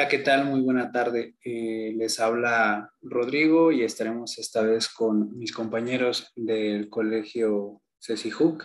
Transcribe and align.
Hola, 0.00 0.08
¿qué 0.08 0.20
tal? 0.20 0.46
Muy 0.46 0.62
buena 0.62 0.90
tarde. 0.90 1.34
Eh, 1.44 1.92
les 1.94 2.20
habla 2.20 2.90
Rodrigo 3.02 3.70
y 3.70 3.82
estaremos 3.82 4.38
esta 4.38 4.62
vez 4.62 4.88
con 4.88 5.36
mis 5.36 5.52
compañeros 5.52 6.32
del 6.34 6.88
colegio 6.88 7.82
Ceci 7.98 8.30
Hook. 8.30 8.64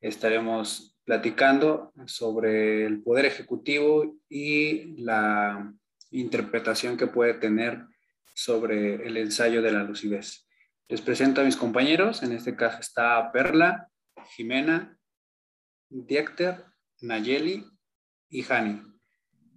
Estaremos 0.00 0.96
platicando 1.02 1.92
sobre 2.06 2.86
el 2.86 3.02
poder 3.02 3.24
ejecutivo 3.24 4.20
y 4.28 4.94
la 5.02 5.74
interpretación 6.12 6.96
que 6.96 7.08
puede 7.08 7.34
tener 7.34 7.84
sobre 8.32 9.04
el 9.04 9.16
ensayo 9.16 9.62
de 9.62 9.72
la 9.72 9.82
lucidez. 9.82 10.46
Les 10.86 11.00
presento 11.00 11.40
a 11.40 11.44
mis 11.44 11.56
compañeros. 11.56 12.22
En 12.22 12.30
este 12.30 12.54
caso 12.54 12.78
está 12.78 13.32
Perla, 13.32 13.88
Jimena, 14.36 14.96
Diecter, 15.88 16.66
Nayeli 17.00 17.64
y 18.28 18.44
Hani 18.44 18.88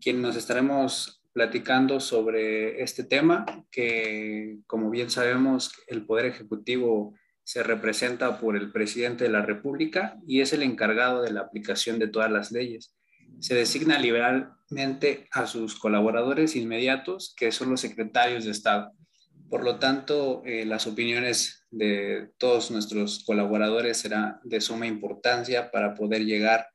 quien 0.01 0.21
nos 0.21 0.35
estaremos 0.35 1.20
platicando 1.33 1.99
sobre 1.99 2.81
este 2.81 3.03
tema, 3.03 3.45
que 3.71 4.57
como 4.67 4.89
bien 4.89 5.09
sabemos, 5.09 5.71
el 5.87 6.05
Poder 6.05 6.25
Ejecutivo 6.25 7.15
se 7.43 7.63
representa 7.63 8.39
por 8.39 8.55
el 8.55 8.71
presidente 8.71 9.23
de 9.23 9.29
la 9.29 9.41
República 9.41 10.17
y 10.27 10.41
es 10.41 10.53
el 10.53 10.63
encargado 10.63 11.21
de 11.21 11.31
la 11.31 11.41
aplicación 11.41 11.99
de 11.99 12.07
todas 12.07 12.31
las 12.31 12.51
leyes. 12.51 12.95
Se 13.39 13.55
designa 13.55 13.97
liberalmente 13.97 15.27
a 15.31 15.47
sus 15.47 15.77
colaboradores 15.79 16.55
inmediatos, 16.55 17.33
que 17.35 17.51
son 17.51 17.69
los 17.71 17.81
secretarios 17.81 18.45
de 18.45 18.51
Estado. 18.51 18.91
Por 19.49 19.63
lo 19.63 19.79
tanto, 19.79 20.43
eh, 20.45 20.65
las 20.65 20.87
opiniones 20.87 21.65
de 21.71 22.29
todos 22.37 22.71
nuestros 22.71 23.23
colaboradores 23.25 23.97
serán 23.97 24.39
de 24.43 24.61
suma 24.61 24.87
importancia 24.87 25.71
para 25.71 25.93
poder 25.93 26.23
llegar 26.23 26.67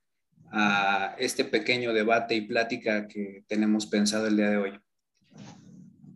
a 0.51 1.15
este 1.19 1.45
pequeño 1.45 1.93
debate 1.93 2.35
y 2.35 2.43
plática 2.43 3.09
que 3.09 3.45
tenemos 3.49 3.87
pensado 3.87 4.27
el 4.27 4.37
día 4.37 4.51
de 4.51 4.57
hoy. 4.57 4.81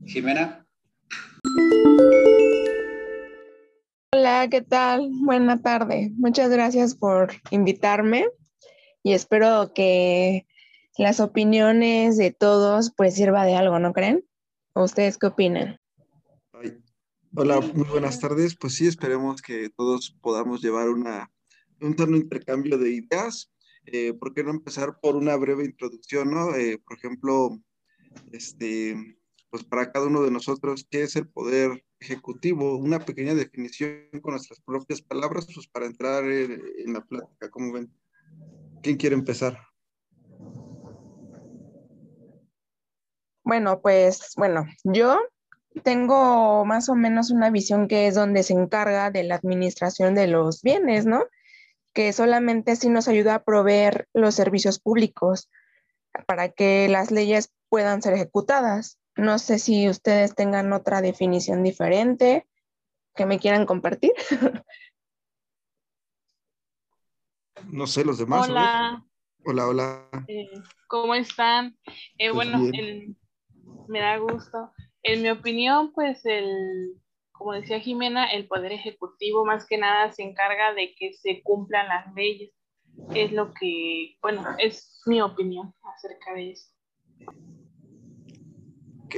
Jimena. 0.04 0.66
Hola, 4.12 4.48
¿qué 4.50 4.62
tal? 4.62 5.08
Buena 5.12 5.62
tarde. 5.62 6.10
Muchas 6.16 6.50
gracias 6.50 6.94
por 6.94 7.32
invitarme 7.50 8.26
y 9.02 9.12
espero 9.12 9.72
que 9.74 10.46
las 10.98 11.20
opiniones 11.20 12.16
de 12.16 12.30
todos 12.30 12.92
pues 12.96 13.14
sirva 13.14 13.44
de 13.44 13.54
algo, 13.54 13.78
¿no 13.78 13.92
creen? 13.92 14.24
ustedes 14.74 15.18
qué 15.18 15.26
opinan? 15.26 15.78
Hola, 17.34 17.60
muy 17.60 17.84
buenas 17.84 18.18
tardes. 18.18 18.56
Pues 18.56 18.74
sí, 18.74 18.86
esperemos 18.86 19.42
que 19.42 19.70
todos 19.76 20.16
podamos 20.20 20.62
llevar 20.62 20.88
una, 20.88 21.30
un 21.80 21.94
tono 21.94 22.16
intercambio 22.16 22.78
de 22.78 22.90
ideas 22.90 23.52
eh, 23.92 24.14
¿por 24.14 24.34
qué 24.34 24.44
no 24.44 24.50
empezar 24.50 24.98
por 25.00 25.16
una 25.16 25.36
breve 25.36 25.64
introducción, 25.64 26.30
¿no? 26.30 26.54
Eh, 26.54 26.78
por 26.78 26.96
ejemplo, 26.96 27.58
este, 28.32 28.96
pues 29.50 29.64
para 29.64 29.90
cada 29.92 30.06
uno 30.06 30.22
de 30.22 30.30
nosotros, 30.30 30.86
¿qué 30.90 31.02
es 31.02 31.16
el 31.16 31.28
poder 31.28 31.84
ejecutivo? 32.00 32.76
Una 32.76 33.00
pequeña 33.00 33.34
definición 33.34 34.08
con 34.22 34.32
nuestras 34.32 34.60
propias 34.60 35.02
palabras, 35.02 35.46
pues 35.52 35.66
para 35.68 35.86
entrar 35.86 36.24
en, 36.24 36.62
en 36.78 36.92
la 36.92 37.04
plática, 37.04 37.50
¿cómo 37.50 37.72
ven? 37.72 37.92
¿Quién 38.82 38.96
quiere 38.96 39.14
empezar? 39.14 39.58
Bueno, 43.42 43.80
pues, 43.80 44.34
bueno, 44.36 44.66
yo 44.84 45.18
tengo 45.82 46.64
más 46.64 46.88
o 46.88 46.94
menos 46.94 47.30
una 47.30 47.50
visión 47.50 47.88
que 47.88 48.06
es 48.06 48.14
donde 48.14 48.42
se 48.42 48.52
encarga 48.52 49.10
de 49.10 49.24
la 49.24 49.36
administración 49.36 50.14
de 50.14 50.26
los 50.26 50.62
bienes, 50.62 51.06
¿no? 51.06 51.24
Que 52.00 52.14
solamente 52.14 52.70
así 52.70 52.88
nos 52.88 53.08
ayuda 53.08 53.34
a 53.34 53.42
proveer 53.44 54.08
los 54.14 54.34
servicios 54.34 54.78
públicos 54.78 55.50
para 56.26 56.48
que 56.48 56.88
las 56.88 57.10
leyes 57.10 57.52
puedan 57.68 58.00
ser 58.00 58.14
ejecutadas. 58.14 58.98
No 59.16 59.38
sé 59.38 59.58
si 59.58 59.86
ustedes 59.86 60.34
tengan 60.34 60.72
otra 60.72 61.02
definición 61.02 61.62
diferente 61.62 62.46
que 63.14 63.26
me 63.26 63.38
quieran 63.38 63.66
compartir. 63.66 64.12
No 67.70 67.86
sé, 67.86 68.06
los 68.06 68.16
demás. 68.16 68.48
Hola. 68.48 69.04
Hola, 69.44 69.66
hola. 69.68 70.08
Eh, 70.28 70.48
¿Cómo 70.86 71.14
están? 71.14 71.76
Eh, 72.16 72.30
Pues 72.32 72.34
bueno, 72.34 72.58
el- 72.72 73.14
me 73.86 74.00
da 74.00 74.16
gusto. 74.16 74.72
En 75.02 75.20
mi 75.20 75.28
opinión, 75.28 75.92
pues 75.92 76.24
el, 76.24 76.94
como 77.40 77.54
decía 77.54 77.80
Jimena, 77.80 78.26
el 78.26 78.46
Poder 78.46 78.70
Ejecutivo 78.70 79.46
más 79.46 79.66
que 79.66 79.78
nada 79.78 80.12
se 80.12 80.22
encarga 80.22 80.74
de 80.74 80.94
que 80.94 81.14
se 81.14 81.42
cumplan 81.42 81.88
las 81.88 82.14
leyes. 82.14 82.52
Es 83.14 83.32
lo 83.32 83.54
que, 83.54 84.18
bueno, 84.20 84.44
es 84.58 85.00
mi 85.06 85.22
opinión 85.22 85.74
acerca 85.82 86.34
de 86.34 86.50
eso. 86.50 86.68
Ok. 89.04 89.14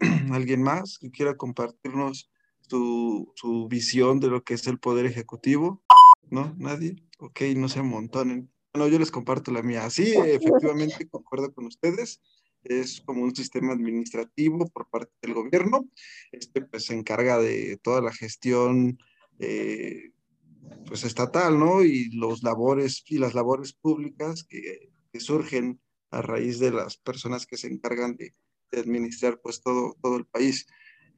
¿Alguien 0.32 0.62
más 0.62 0.98
que 0.98 1.10
quiera 1.10 1.34
compartirnos 1.34 2.30
su, 2.60 3.32
su 3.36 3.68
visión 3.68 4.20
de 4.20 4.28
lo 4.28 4.44
que 4.44 4.52
es 4.52 4.66
el 4.66 4.78
poder 4.78 5.06
ejecutivo? 5.06 5.82
¿No? 6.28 6.54
¿Nadie? 6.58 6.96
Ok, 7.20 7.40
no 7.56 7.70
se 7.70 7.80
amontonen. 7.80 8.52
Bueno, 8.74 8.88
yo 8.88 8.98
les 8.98 9.10
comparto 9.10 9.50
la 9.50 9.62
mía. 9.62 9.88
Sí, 9.88 10.12
efectivamente, 10.14 11.08
concuerdo 11.08 11.54
con 11.54 11.64
ustedes. 11.64 12.20
Es 12.64 13.00
como 13.00 13.22
un 13.22 13.34
sistema 13.34 13.72
administrativo 13.72 14.68
por 14.68 14.88
parte 14.88 15.12
del 15.22 15.34
gobierno. 15.34 15.88
Este 16.30 16.62
pues 16.62 16.86
se 16.86 16.94
encarga 16.94 17.38
de 17.38 17.78
toda 17.82 18.00
la 18.00 18.12
gestión 18.12 18.98
eh, 19.38 20.12
pues 20.86 21.04
estatal, 21.04 21.58
¿no? 21.58 21.82
Y 21.82 22.10
los 22.10 22.42
labores 22.42 23.02
y 23.06 23.18
las 23.18 23.34
labores 23.34 23.72
públicas 23.72 24.44
que, 24.44 24.90
surgen 25.18 25.78
a 26.10 26.22
raíz 26.22 26.58
de 26.58 26.70
las 26.70 26.96
personas 26.96 27.46
que 27.46 27.58
se 27.58 27.66
encargan 27.66 28.16
de, 28.16 28.34
administrar 28.72 29.38
pues 29.42 29.60
todo, 29.60 29.96
todo 30.00 30.16
el 30.16 30.24
país. 30.24 30.66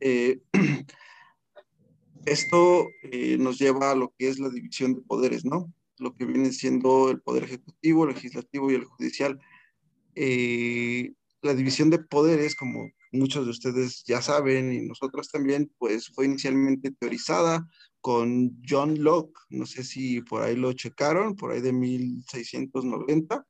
Eh, 0.01 0.41
esto 2.27 2.89
eh, 3.05 3.37
nos 3.39 3.59
lleva 3.59 3.93
a 3.93 3.95
lo 3.95 4.13
que 4.19 4.29
es 4.29 4.41
la 4.41 4.49
división 4.49 4.95
de 4.95 5.03
poderes, 5.03 5.45
¿no? 5.45 5.73
Lo 5.99 6.17
que 6.17 6.25
viene 6.25 6.53
siendo 6.53 7.11
el 7.11 7.21
poder 7.21 7.45
ejecutivo, 7.45 8.07
legislativo 8.07 8.71
y 8.71 8.75
el 8.75 8.85
judicial. 8.85 9.39
La 11.45 11.55
división 11.55 11.91
de 11.91 11.99
poderes, 11.99 12.57
como 12.57 12.91
muchos 13.13 13.45
de 13.45 13.51
ustedes 13.51 14.03
ya 14.07 14.23
saben 14.23 14.73
y 14.73 14.81
nosotros 14.81 15.31
también, 15.31 15.71
pues 15.79 16.09
fue 16.09 16.25
inicialmente 16.25 16.91
teorizada 16.91 17.69
con 18.01 18.61
John 18.69 19.03
Locke, 19.03 19.39
no 19.51 19.67
sé 19.67 19.85
si 19.85 20.21
por 20.23 20.43
ahí 20.43 20.57
lo 20.57 20.73
checaron, 20.73 21.37
por 21.37 21.53
ahí 21.53 21.61
de 21.61 21.73
1690. 21.73 23.47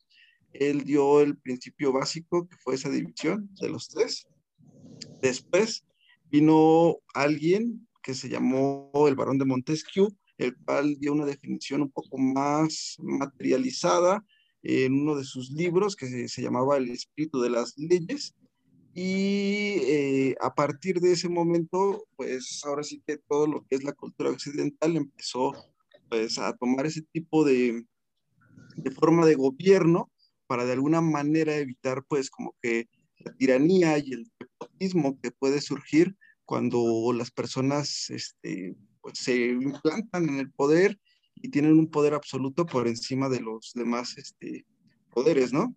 Él 0.53 0.85
dio 0.85 1.21
el 1.21 1.37
principio 1.39 1.93
básico, 1.93 2.49
que 2.49 2.57
fue 2.57 2.75
esa 2.75 2.91
división 2.91 3.49
de 3.61 3.69
los 3.69 3.89
tres. 3.89 4.27
Después 5.23 5.85
vino 6.31 6.99
alguien 7.15 7.89
que 8.03 8.15
se 8.15 8.29
llamó 8.29 8.91
el 9.09 9.15
barón 9.15 9.39
de 9.39 9.45
Montesquieu, 9.45 10.09
el 10.39 10.57
cual 10.65 10.97
dio 10.99 11.13
una 11.13 11.27
definición 11.27 11.83
un 11.83 11.91
poco 11.91 12.19
más 12.19 12.97
materializada 12.99 14.25
en 14.65 14.95
uno 14.95 15.15
de 15.15 15.25
sus 15.25 15.51
libros 15.51 15.95
que 15.95 16.29
se, 16.29 16.43
llamaba 16.43 16.79
El 16.79 16.91
espíritu 16.91 17.41
de 17.41 17.51
las 17.51 17.77
leyes. 17.77 18.35
Y 18.95 19.79
eh, 19.83 20.37
a 20.41 20.55
partir 20.55 21.01
de 21.01 21.13
ese 21.13 21.29
momento, 21.29 22.07
pues 22.17 22.63
ahora 22.65 22.83
sí 22.83 23.03
que 23.07 23.19
todo 23.19 23.47
lo 23.47 23.65
que 23.67 23.77
es 23.77 23.85
la 23.85 23.93
cultura 23.93 24.31
occidental 24.31 24.97
empezó 24.97 25.53
pues 26.09 26.39
a 26.39 26.57
tomar 26.57 26.87
ese 26.87 27.03
tipo 27.13 27.45
de, 27.45 27.85
de 28.77 28.91
forma 28.91 29.27
de 29.27 29.35
gobierno 29.35 30.11
para 30.47 30.65
de 30.65 30.73
alguna 30.73 31.01
manera 31.01 31.57
evitar 31.57 32.05
pues 32.09 32.31
como 32.31 32.55
que 32.63 32.89
la 33.19 33.35
tiranía 33.35 33.99
y 33.99 34.13
el 34.13 34.31
nepotismo 34.39 35.19
que 35.21 35.31
puede 35.31 35.61
surgir 35.61 36.17
cuando 36.45 37.13
las 37.13 37.31
personas 37.31 38.11
este, 38.11 38.77
pues, 39.01 39.19
se 39.19 39.47
implantan 39.47 40.29
en 40.29 40.39
el 40.39 40.51
poder 40.53 40.99
y 41.37 41.51
tienen 41.51 41.79
un 41.79 41.91
poder 41.91 42.15
absoluto 42.15 42.67
por 42.67 42.89
encima 42.89 43.29
de 43.29 43.41
los 43.41 43.73
demás 43.75 44.17
este, 44.17 44.65
poderes, 45.11 45.53
¿no? 45.53 45.75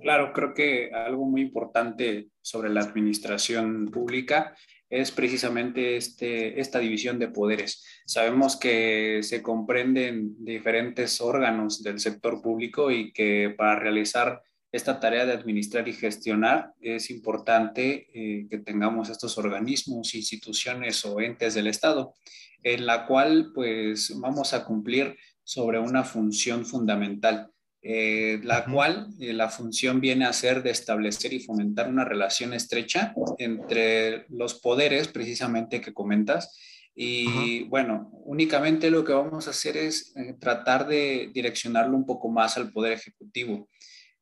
Claro, 0.00 0.32
creo 0.32 0.54
que 0.54 0.90
algo 0.92 1.26
muy 1.26 1.42
importante 1.42 2.28
sobre 2.40 2.70
la 2.70 2.80
administración 2.80 3.90
pública 3.92 4.56
es 4.88 5.12
precisamente 5.12 5.96
este, 5.96 6.58
esta 6.60 6.78
división 6.78 7.18
de 7.18 7.28
poderes. 7.28 7.84
Sabemos 8.06 8.58
que 8.58 9.20
se 9.22 9.42
comprenden 9.42 10.34
diferentes 10.44 11.20
órganos 11.20 11.82
del 11.82 12.00
sector 12.00 12.42
público 12.42 12.90
y 12.90 13.12
que 13.12 13.54
para 13.56 13.78
realizar 13.78 14.42
esta 14.72 14.98
tarea 14.98 15.26
de 15.26 15.32
administrar 15.32 15.86
y 15.88 15.92
gestionar 15.92 16.72
es 16.80 17.10
importante 17.10 18.08
eh, 18.14 18.46
que 18.48 18.58
tengamos 18.58 19.10
estos 19.10 19.36
organismos, 19.36 20.14
instituciones 20.14 21.04
o 21.04 21.20
entes 21.20 21.54
del 21.54 21.66
Estado, 21.66 22.14
en 22.62 22.86
la 22.86 23.06
cual 23.06 23.52
pues 23.54 24.12
vamos 24.18 24.54
a 24.54 24.64
cumplir 24.64 25.16
sobre 25.42 25.78
una 25.78 26.04
función 26.04 26.64
fundamental 26.64 27.50
eh, 27.82 28.40
la 28.42 28.66
cual 28.66 29.08
eh, 29.18 29.32
la 29.32 29.48
función 29.48 30.00
viene 30.02 30.26
a 30.26 30.34
ser 30.34 30.62
de 30.62 30.70
establecer 30.70 31.32
y 31.32 31.40
fomentar 31.40 31.88
una 31.88 32.04
relación 32.04 32.52
estrecha 32.52 33.14
entre 33.38 34.26
los 34.28 34.60
poderes 34.60 35.08
precisamente 35.08 35.80
que 35.80 35.94
comentas. 35.94 36.58
Y 36.94 37.62
bueno, 37.64 38.10
únicamente 38.24 38.90
lo 38.90 39.04
que 39.04 39.14
vamos 39.14 39.46
a 39.46 39.50
hacer 39.50 39.78
es 39.78 40.14
eh, 40.16 40.34
tratar 40.38 40.86
de 40.86 41.30
direccionarlo 41.32 41.96
un 41.96 42.04
poco 42.04 42.28
más 42.28 42.58
al 42.58 42.70
poder 42.72 42.92
ejecutivo. 42.92 43.70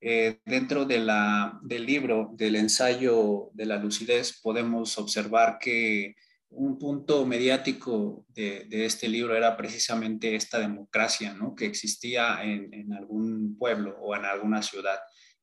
Eh, 0.01 0.39
dentro 0.45 0.85
de 0.85 1.01
la, 1.01 1.59
del 1.63 1.85
libro, 1.85 2.31
del 2.35 2.55
ensayo 2.55 3.51
de 3.55 3.67
la 3.67 3.79
lucidez, 3.79 4.41
podemos 4.41 4.97
observar 4.99 5.59
que 5.59 6.15
un 6.51 6.79
punto 6.79 7.27
mediático 7.27 8.25
de, 8.29 8.67
este 8.71 9.09
libro 9.09 9.37
era 9.37 9.57
precisamente 9.57 10.35
esta 10.35 10.59
democracia 10.59 11.35
¿no? 11.35 11.55
que 11.55 11.67
existía 11.67 12.43
en, 12.43 12.93
algún 12.93 13.57
pueblo 13.59 13.97
o 14.01 14.17
en 14.17 14.25
alguna 14.25 14.63
ciudad. 14.63 14.99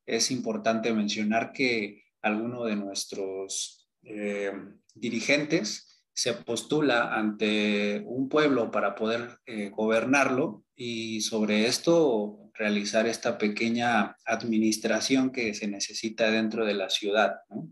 Es 0.05 0.31
importante 0.31 0.93
mencionar 0.93 1.51
que 1.51 2.03
alguno 2.21 2.65
de 2.65 2.75
nuestros 2.75 3.87
eh, 4.03 4.51
dirigentes 4.93 6.03
se 6.13 6.33
postula 6.33 7.13
ante 7.13 8.03
un 8.05 8.29
pueblo 8.29 8.71
para 8.71 8.95
poder 8.95 9.39
eh, 9.45 9.69
gobernarlo 9.69 10.63
y 10.75 11.21
sobre 11.21 11.67
esto 11.67 12.51
realizar 12.53 13.05
esta 13.05 13.37
pequeña 13.37 14.15
administración 14.25 15.31
que 15.31 15.53
se 15.53 15.67
necesita 15.67 16.31
dentro 16.31 16.65
de 16.65 16.73
la 16.73 16.89
ciudad. 16.89 17.35
¿no? 17.49 17.69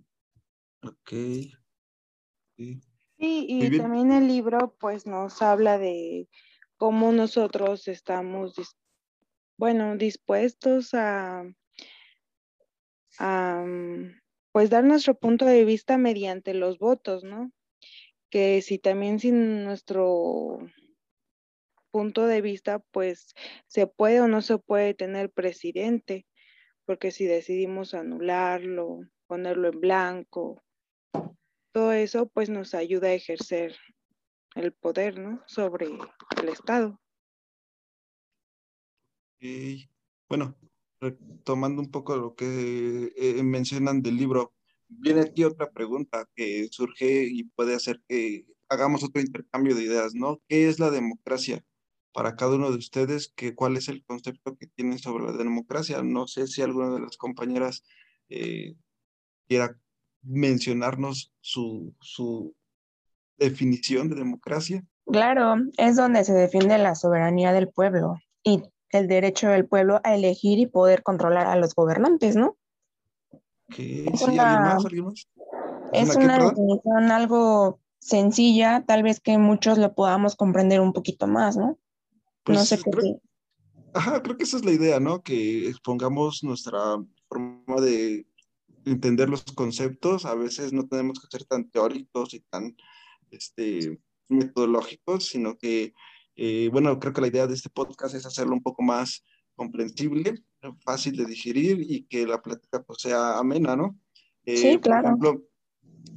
Ok. 0.82 1.12
Sí, 2.56 2.82
y 3.18 3.78
también 3.78 4.12
el 4.12 4.28
libro 4.28 4.76
pues 4.80 5.06
nos 5.06 5.42
habla 5.42 5.78
de 5.78 6.28
cómo 6.78 7.12
nosotros 7.12 7.88
estamos, 7.88 8.56
bueno, 9.58 9.96
dispuestos 9.96 10.94
a, 10.94 11.46
a, 13.20 13.66
pues 14.52 14.70
dar 14.70 14.84
nuestro 14.84 15.18
punto 15.18 15.46
de 15.46 15.64
vista 15.64 15.98
mediante 15.98 16.54
los 16.54 16.80
votos, 16.80 17.24
¿no? 17.24 17.52
que 18.34 18.64
si 18.64 18.80
también 18.80 19.20
sin 19.20 19.64
nuestro 19.64 20.58
punto 21.92 22.26
de 22.26 22.42
vista, 22.42 22.80
pues 22.80 23.36
se 23.68 23.86
puede 23.86 24.22
o 24.22 24.28
no 24.28 24.42
se 24.42 24.58
puede 24.58 24.96
tener 24.96 25.30
presidente, 25.30 26.26
porque 26.84 27.12
si 27.12 27.26
decidimos 27.26 27.94
anularlo, 27.94 29.02
ponerlo 29.28 29.68
en 29.68 29.80
blanco, 29.80 30.64
todo 31.74 31.92
eso 31.92 32.28
pues 32.28 32.50
nos 32.50 32.74
ayuda 32.74 33.10
a 33.10 33.14
ejercer 33.14 33.76
el 34.56 34.72
poder, 34.72 35.20
¿no? 35.20 35.44
Sobre 35.48 35.88
el 35.88 36.50
Estado. 36.50 37.02
Y 39.40 39.90
bueno, 40.30 40.56
retomando 41.02 41.82
un 41.82 41.92
poco 41.92 42.16
lo 42.16 42.36
que 42.36 43.12
eh, 43.18 43.44
mencionan 43.44 44.02
del 44.02 44.16
libro, 44.16 44.54
viene 44.88 45.22
aquí 45.22 45.44
otra 45.44 45.72
pregunta 45.72 46.30
que 46.36 46.70
surge 46.72 47.26
y 47.26 47.44
puede 47.44 47.76
hacer 47.76 48.02
que 48.08 48.46
hagamos 48.70 49.04
otro 49.04 49.22
intercambio 49.22 49.76
de 49.76 49.84
ideas, 49.84 50.14
¿no? 50.16 50.42
¿Qué 50.48 50.70
es 50.70 50.80
la 50.80 50.92
democracia? 50.92 51.66
Para 52.14 52.36
cada 52.36 52.56
uno 52.56 52.70
de 52.72 52.78
ustedes, 52.78 53.34
¿qué, 53.36 53.56
¿cuál 53.56 53.76
es 53.76 53.90
el 53.90 54.04
concepto 54.06 54.56
que 54.56 54.68
tienen 54.68 55.00
sobre 55.00 55.26
la 55.26 55.34
democracia? 55.34 56.04
No 56.04 56.28
sé 56.28 56.46
si 56.48 56.62
alguna 56.62 56.92
de 56.92 57.00
las 57.02 57.18
compañeras 57.18 57.84
eh, 58.30 58.76
quiera 59.48 59.80
mencionarnos 60.24 61.32
su, 61.42 61.94
su 62.00 62.56
definición 63.38 64.10
de 64.10 64.16
democracia. 64.16 64.86
Claro, 65.06 65.56
es 65.78 65.96
donde 65.96 66.24
se 66.24 66.34
defiende 66.34 66.78
la 66.78 66.96
soberanía 66.96 67.52
del 67.52 67.70
pueblo 67.70 68.18
y 68.44 68.64
el 68.90 69.08
derecho 69.08 69.50
del 69.50 69.68
pueblo 69.68 70.00
a 70.04 70.16
elegir 70.16 70.60
y 70.60 70.68
poder 70.68 71.04
controlar 71.04 71.48
a 71.48 71.56
los 71.56 71.76
gobernantes, 71.76 72.36
¿no? 72.36 72.58
Es 73.70 74.22
una, 74.22 74.78
Es 75.94 76.16
una, 76.16 76.38
definición 76.38 77.12
algo 77.12 77.80
sencilla, 78.00 78.84
tal 78.86 79.04
vez 79.04 79.20
que 79.20 79.38
muchos 79.38 79.78
lo 79.78 79.94
podamos 79.96 80.36
comprender 80.36 80.80
un 80.80 80.94
poquito 80.94 81.28
más, 81.28 81.58
¿no? 81.58 81.66
no 81.66 81.78
pues 82.44 82.68
sé 82.68 82.78
qué. 82.78 82.92
Creo, 82.92 83.22
ajá, 83.94 84.22
creo 84.22 84.38
que 84.38 84.44
esa 84.44 84.58
es 84.58 84.66
la 84.66 84.72
idea, 84.72 85.00
¿no? 85.00 85.22
Que 85.22 85.70
expongamos 85.70 86.44
nuestra 86.44 86.98
forma 87.28 87.82
de 87.82 88.28
entender 88.86 89.30
los 89.30 89.44
conceptos. 89.44 90.26
A 90.26 90.36
veces 90.36 90.74
no 90.74 90.88
tenemos 90.88 91.20
que 91.20 91.28
ser 91.30 91.46
tan 91.46 91.70
teóricos 91.70 92.34
y 92.34 92.42
tan 92.42 92.76
este, 93.32 94.00
metodológicos, 94.30 95.28
sino 95.28 95.58
que, 95.58 95.94
eh, 96.36 96.70
bueno, 96.72 97.00
creo 97.00 97.14
que 97.14 97.22
la 97.22 97.28
idea 97.28 97.48
de 97.48 97.54
este 97.54 97.70
podcast 97.70 98.16
es 98.16 98.26
hacerlo 98.26 98.54
un 98.54 98.64
poco 98.64 98.84
más 98.84 99.24
comprensible, 99.56 100.44
fácil 100.84 101.16
de 101.16 101.26
digerir 101.26 101.80
y 101.82 102.04
que 102.06 102.26
la 102.26 102.42
plática 102.42 102.82
pues, 102.84 103.02
sea 103.02 103.38
amena, 103.38 103.76
¿no? 103.76 104.00
Eh, 104.46 104.58
sí, 104.58 104.80
claro. 104.80 105.02
Por 105.02 105.10
ejemplo, 105.10 105.44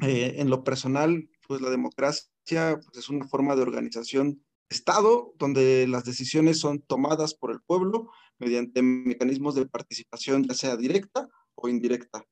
eh, 0.02 0.34
en 0.38 0.50
lo 0.50 0.64
personal, 0.64 1.28
pues 1.46 1.60
la 1.60 1.70
democracia 1.70 2.80
pues, 2.82 2.96
es 2.96 3.08
una 3.08 3.26
forma 3.26 3.56
de 3.56 3.62
organización 3.62 4.42
Estado 4.68 5.32
donde 5.38 5.86
las 5.86 6.04
decisiones 6.04 6.58
son 6.58 6.80
tomadas 6.80 7.34
por 7.34 7.52
el 7.52 7.60
pueblo 7.60 8.10
mediante 8.38 8.82
mecanismos 8.82 9.54
de 9.54 9.66
participación, 9.66 10.42
ya 10.42 10.54
sea 10.54 10.76
directa 10.76 11.28
o 11.54 11.68
indirecta. 11.68 12.24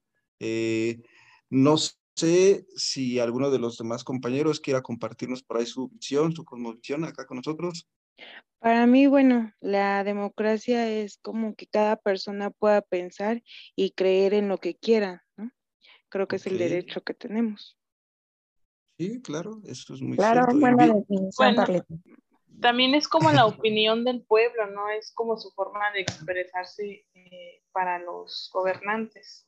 Eh, 0.47 1.01
no 1.49 1.77
sé 1.79 2.67
si 2.77 3.19
alguno 3.19 3.51
de 3.51 3.59
los 3.59 3.79
demás 3.79 4.05
compañeros 4.05 4.61
quiera 4.61 4.83
compartirnos 4.83 5.43
por 5.43 5.57
ahí 5.57 5.65
su 5.65 5.89
visión, 5.89 6.35
su 6.35 6.45
cosmovisión 6.45 7.05
acá 7.05 7.27
con 7.27 7.39
nosotros. 7.39 7.89
Para 8.59 8.87
mí, 8.87 9.07
bueno, 9.07 9.55
la 9.61 10.05
democracia 10.05 10.91
es 10.91 11.17
como 11.17 11.55
que 11.55 11.67
cada 11.67 11.97
persona 11.97 12.51
pueda 12.51 12.83
pensar 12.83 13.43
y 13.75 13.93
creer 13.93 14.35
en 14.35 14.49
lo 14.49 14.59
que 14.59 14.77
quiera, 14.77 15.25
¿no? 15.37 15.51
Creo 16.11 16.29
que 16.29 16.37
es 16.37 16.47
el 16.47 16.59
derecho 16.59 17.03
que 17.03 17.15
tenemos. 17.15 17.79
Sí, 18.99 19.23
claro, 19.23 19.63
eso 19.65 19.95
es 19.95 20.03
muy 20.03 20.19
claro, 20.19 20.47
buena 20.53 20.87
definición, 20.95 21.57
También 22.61 22.95
es 22.95 23.09
como 23.09 23.33
la 23.33 23.47
opinión 23.47 24.05
del 24.05 24.23
pueblo, 24.23 24.67
¿no? 24.67 24.91
Es 24.91 25.11
como 25.13 25.39
su 25.39 25.51
forma 25.53 25.91
de 25.93 26.03
expresarse 26.03 27.07
eh, 27.15 27.63
para 27.73 27.99
los 27.99 28.51
gobernantes. 28.53 29.47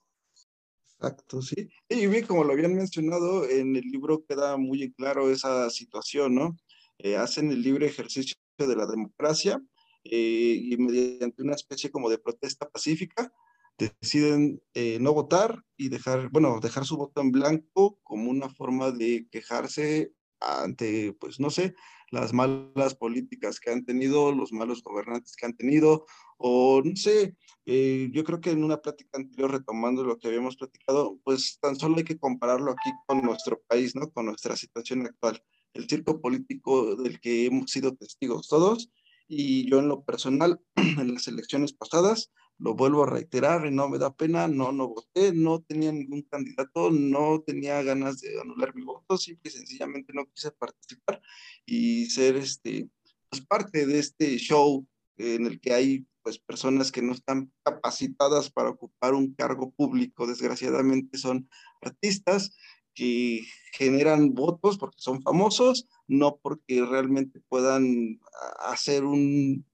Exacto, 1.01 1.43
sí. 1.43 1.69
Y 1.89 2.07
bien, 2.07 2.25
como 2.27 2.43
lo 2.45 2.53
habían 2.55 2.75
mencionado, 2.75 3.49
en 3.49 3.77
el 3.77 3.83
libro 3.83 4.25
queda 4.27 4.57
muy 4.57 4.93
claro 4.95 5.31
esa 5.31 5.69
situación, 5.69 6.35
¿no? 6.35 6.57
Eh, 6.99 7.17
hacen 7.17 7.51
el 7.51 7.61
libre 7.63 7.87
ejercicio 7.87 8.37
de 8.59 8.75
la 8.77 8.87
democracia 8.87 9.61
eh, 10.05 10.59
y 10.59 10.77
mediante 10.79 11.43
una 11.43 11.55
especie 11.55 11.91
como 11.91 12.09
de 12.09 12.17
protesta 12.19 12.69
pacífica 12.71 13.31
deciden 13.79 14.63
eh, 14.73 14.97
no 14.99 15.13
votar 15.13 15.63
y 15.77 15.91
dejar, 15.91 16.31
bueno, 16.31 16.61
dejar 16.63 16.87
su 16.87 16.97
voto 16.97 17.21
en 17.21 17.31
blanco 17.31 17.99
como 18.03 18.31
una 18.31 18.49
forma 18.49 18.91
de 18.91 19.29
quejarse 19.31 20.13
ante, 20.41 21.13
pues 21.15 21.41
no 21.41 21.51
sé, 21.51 21.75
las 22.11 22.33
malas 22.33 22.95
políticas 22.95 23.61
que 23.61 23.71
han 23.71 23.85
tenido, 23.85 24.33
los 24.33 24.53
malos 24.53 24.83
gobernantes 24.83 25.35
que 25.37 25.47
han 25.47 25.57
tenido, 25.57 26.07
o 26.39 26.83
no 26.85 26.97
sé, 26.97 27.37
eh, 27.65 28.09
yo 28.13 28.25
creo 28.25 28.41
que 28.41 28.51
en 28.51 28.63
una 28.63 28.81
plática 28.81 29.19
anterior, 29.19 29.51
retomando 29.51 30.05
lo 30.05 30.19
que 30.19 30.29
habíamos 30.29 30.57
platicado, 30.57 31.19
pues 31.25 31.59
tan 31.61 31.77
solo 31.77 31.97
hay 31.97 32.05
que 32.05 32.19
compararlo 32.19 32.73
aquí 32.73 32.91
con 33.07 33.23
nuestro 33.23 33.61
país, 33.67 33.95
¿no? 33.97 34.11
Con 34.11 34.27
nuestra 34.27 34.57
situación 34.57 35.07
actual 35.07 35.43
el 35.77 35.89
circo 35.89 36.21
político 36.21 36.97
del 36.97 37.21
que 37.21 37.47
hemos 37.47 37.71
sido 37.71 37.95
testigos 37.95 38.49
todos. 38.49 38.91
Y 39.29 39.69
yo 39.69 39.79
en 39.79 39.89
lo 39.89 40.05
personal, 40.05 40.61
en 40.77 41.15
las 41.15 41.29
elecciones 41.29 41.73
pasadas, 41.73 42.31
lo 42.59 42.75
vuelvo 42.75 43.05
a 43.05 43.11
reiterar 43.11 43.67
y 43.67 43.71
no 43.71 43.89
me 43.89 43.99
da 43.99 44.15
pena, 44.15 44.49
no, 44.49 44.73
no 44.73 44.89
voté, 44.89 45.33
no 45.33 45.61
tenía 45.61 45.93
ningún 45.93 46.23
candidato, 46.23 46.91
no 46.91 47.43
tenía 47.47 47.83
ganas 47.83 48.21
de 48.21 48.41
anular 48.41 48.75
mi 48.75 48.83
voto, 48.83 49.19
simple 49.19 49.51
y 49.51 49.55
sencillamente 49.55 50.13
no 50.15 50.27
quise 50.27 50.51
participar 50.53 51.21
y 51.67 52.07
ser 52.07 52.37
este, 52.37 52.89
pues 53.29 53.45
parte 53.45 53.87
de 53.87 53.99
este 53.99 54.37
show 54.39 54.87
en 55.19 55.47
el 55.47 55.61
que 55.61 55.75
hay 55.75 56.07
pues 56.23 56.39
personas 56.39 56.91
que 56.91 57.03
no 57.03 57.13
están 57.13 57.53
capacitadas 57.63 58.51
para 58.51 58.71
ocupar 58.71 59.15
un 59.15 59.35
cargo 59.35 59.71
público, 59.71 60.27
desgraciadamente 60.27 61.19
son 61.19 61.49
artistas 61.83 62.57
que 62.95 63.43
generan 63.73 64.35
votos 64.35 64.79
porque 64.79 64.97
son 64.99 65.23
famosos, 65.23 65.87
no 66.09 66.39
porque 66.43 66.85
realmente 66.85 67.41
puedan 67.49 68.19
hacer 68.59 69.05
un, 69.05 69.65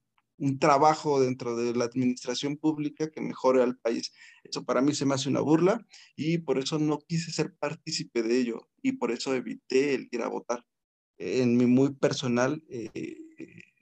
trabajo 0.58 1.20
dentro 1.20 1.56
de 1.56 1.74
la 1.74 1.84
administración 1.84 2.56
pública 2.56 3.10
que 3.10 3.20
mejore 3.20 3.62
al 3.62 3.78
país. 3.78 4.12
Eso 4.44 4.64
para 4.64 4.80
mí 4.80 4.94
se 4.94 5.06
me 5.06 5.14
hace 5.14 5.28
una 5.28 5.40
burla 5.40 5.86
y 6.16 6.38
por 6.38 6.58
eso 6.58 6.78
no 6.78 6.98
quise 6.98 7.30
ser 7.32 7.54
partícipe 7.58 8.22
de 8.22 8.38
ello 8.38 8.68
y 8.82 8.92
por 8.92 9.10
eso 9.10 9.34
evité 9.34 9.94
el 9.94 10.08
ir 10.10 10.22
a 10.22 10.28
votar. 10.28 10.64
En 11.18 11.56
mi 11.56 11.66
muy 11.66 11.94
personal 11.94 12.62
eh, 12.68 13.16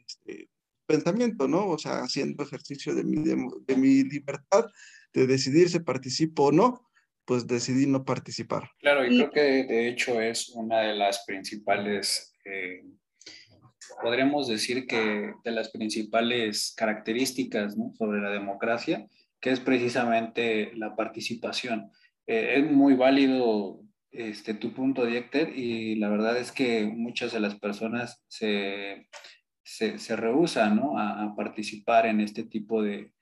este, 0.06 0.50
pensamiento, 0.86 1.48
¿no? 1.48 1.68
O 1.68 1.78
sea, 1.78 2.00
haciendo 2.00 2.42
ejercicio 2.44 2.94
de 2.94 3.04
mi, 3.04 3.22
de 3.22 3.76
mi 3.76 4.02
libertad 4.04 4.66
de 5.12 5.26
decidir 5.26 5.68
si 5.68 5.80
participo 5.80 6.46
o 6.46 6.52
no, 6.52 6.90
pues 7.24 7.46
decidí 7.46 7.86
no 7.86 8.04
participar. 8.04 8.70
Claro, 8.80 9.06
y, 9.06 9.16
creo 9.16 9.30
que 9.30 9.40
de 9.40 9.88
hecho 9.88 10.20
es 10.20 10.48
una 10.50 10.80
de 10.80 10.94
las 10.94 11.24
principales, 11.24 12.34
eh, 12.44 12.82
podremos 14.02 14.48
decir 14.48 14.86
que 14.86 15.32
de 15.44 15.50
las 15.50 15.70
principales 15.70 16.74
características 16.76 17.76
¿no? 17.76 17.92
sobre 17.96 18.20
la 18.20 18.30
democracia, 18.30 19.06
que 19.40 19.50
es 19.50 19.60
precisamente 19.60 20.72
la 20.76 20.94
participación. 20.96 21.90
Eh, 22.26 22.54
es 22.56 22.70
muy 22.70 22.94
válido 22.94 23.80
este, 24.10 24.54
tu 24.54 24.72
punto, 24.72 25.06
Diecter, 25.06 25.56
y 25.56 25.96
la 25.96 26.08
verdad 26.08 26.36
es 26.36 26.52
que 26.52 26.84
muchas 26.84 27.32
de 27.32 27.40
las 27.40 27.54
personas 27.54 28.22
se, 28.28 29.08
se, 29.62 29.98
se 29.98 30.16
rehusan 30.16 30.76
¿no? 30.76 30.98
a, 30.98 31.22
a, 31.22 31.34
participar 31.36 32.06
en 32.06 32.20
este 32.20 32.42
tipo 32.44 32.82
de, 32.82 33.12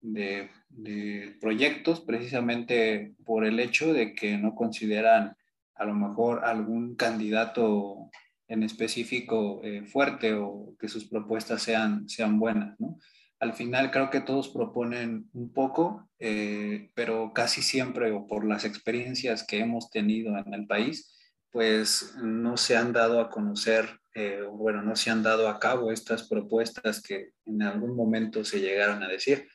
de, 0.00 1.36
proyectos 1.40 2.00
precisamente 2.00 3.14
por 3.24 3.44
el 3.44 3.60
hecho 3.60 3.92
de 3.92 4.14
que 4.14 4.38
no 4.38 4.54
consideran 4.54 5.36
a 5.74 5.84
lo 5.84 5.94
mejor 5.94 6.44
algún 6.44 6.96
candidato 6.96 8.10
en 8.50 8.64
específico 8.64 9.60
eh, 9.62 9.84
fuerte 9.86 10.34
o 10.34 10.74
que 10.78 10.88
sus 10.88 11.06
propuestas 11.06 11.62
sean, 11.62 12.08
sean 12.08 12.38
buenas, 12.38 12.78
¿no? 12.80 12.98
Al 13.38 13.54
final 13.54 13.90
creo 13.90 14.10
que 14.10 14.20
todos 14.20 14.50
proponen 14.50 15.30
un 15.32 15.52
poco, 15.52 16.10
eh, 16.18 16.90
pero 16.94 17.32
casi 17.32 17.62
siempre 17.62 18.12
o 18.12 18.26
por 18.26 18.44
las 18.44 18.66
experiencias 18.66 19.46
que 19.46 19.60
hemos 19.60 19.88
tenido 19.88 20.36
en 20.36 20.52
el 20.52 20.66
país, 20.66 21.16
pues 21.50 22.14
no 22.22 22.56
se 22.56 22.76
han 22.76 22.92
dado 22.92 23.20
a 23.20 23.30
conocer, 23.30 23.88
eh, 24.14 24.42
bueno, 24.52 24.82
no 24.82 24.94
se 24.94 25.10
han 25.10 25.22
dado 25.22 25.48
a 25.48 25.58
cabo 25.58 25.90
estas 25.90 26.28
propuestas 26.28 27.00
que 27.02 27.30
en 27.46 27.62
algún 27.62 27.96
momento 27.96 28.44
se 28.44 28.60
llegaron 28.60 29.02
a 29.02 29.08
decir. 29.08 29.48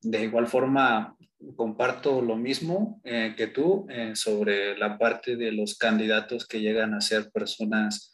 De 0.00 0.22
igual 0.22 0.46
forma, 0.46 1.16
comparto 1.56 2.22
lo 2.22 2.36
mismo 2.36 3.00
eh, 3.04 3.34
que 3.36 3.48
tú 3.48 3.86
eh, 3.88 4.14
sobre 4.14 4.76
la 4.78 4.98
parte 4.98 5.36
de 5.36 5.52
los 5.52 5.76
candidatos 5.76 6.46
que 6.46 6.60
llegan 6.60 6.94
a 6.94 7.00
ser 7.00 7.30
personas 7.30 8.13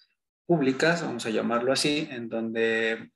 públicas, 0.50 1.02
vamos 1.02 1.24
a 1.26 1.30
llamarlo 1.30 1.72
así, 1.72 2.08
en 2.10 2.28
donde 2.28 3.12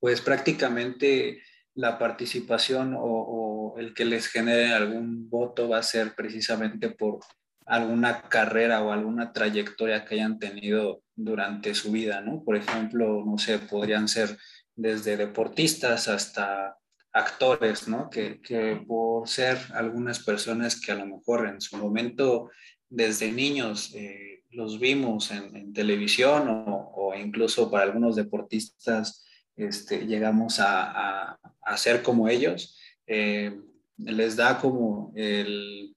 pues 0.00 0.22
prácticamente 0.22 1.42
la 1.74 1.98
participación 1.98 2.94
o, 2.98 3.74
el 3.76 3.92
que 3.92 4.06
les 4.06 4.28
genere 4.28 4.72
algún 4.72 5.28
voto 5.28 5.68
va 5.68 5.78
a 5.78 5.82
ser 5.82 6.14
precisamente 6.14 6.88
por 6.88 7.20
alguna 7.66 8.22
carrera 8.22 8.82
o 8.82 8.92
alguna 8.92 9.30
trayectoria 9.34 10.06
que 10.06 10.14
hayan 10.14 10.38
tenido 10.38 11.02
durante 11.14 11.74
su 11.74 11.92
vida, 11.92 12.22
¿no? 12.22 12.42
Por 12.42 12.56
ejemplo, 12.56 13.22
no 13.26 13.36
sé, 13.36 13.58
podrían 13.58 14.08
ser 14.08 14.38
desde 14.74 15.18
deportistas 15.18 16.08
hasta 16.08 16.78
actores, 17.12 17.88
¿no? 17.88 18.08
Que, 18.08 18.40
por 18.86 19.28
ser 19.28 19.58
algunas 19.74 20.24
personas 20.24 20.80
que 20.80 20.92
a 20.92 20.94
lo 20.94 21.04
mejor 21.04 21.46
en 21.46 21.60
su 21.60 21.76
momento 21.76 22.50
desde 22.88 23.30
niños 23.30 23.94
eh, 23.94 24.37
los 24.50 24.78
vimos 24.78 25.30
en, 25.30 25.72
televisión 25.72 26.46
o, 26.48 27.14
incluso 27.14 27.70
para 27.70 27.84
algunos 27.84 28.16
deportistas 28.16 29.24
este, 29.56 30.06
llegamos 30.06 30.60
a, 30.60 31.38
a, 31.62 31.76
ser 31.76 32.02
como 32.02 32.28
ellos, 32.28 32.78
eh, 33.06 33.58
les 33.96 34.36
da 34.36 34.58
como 34.58 35.12
el 35.16 35.96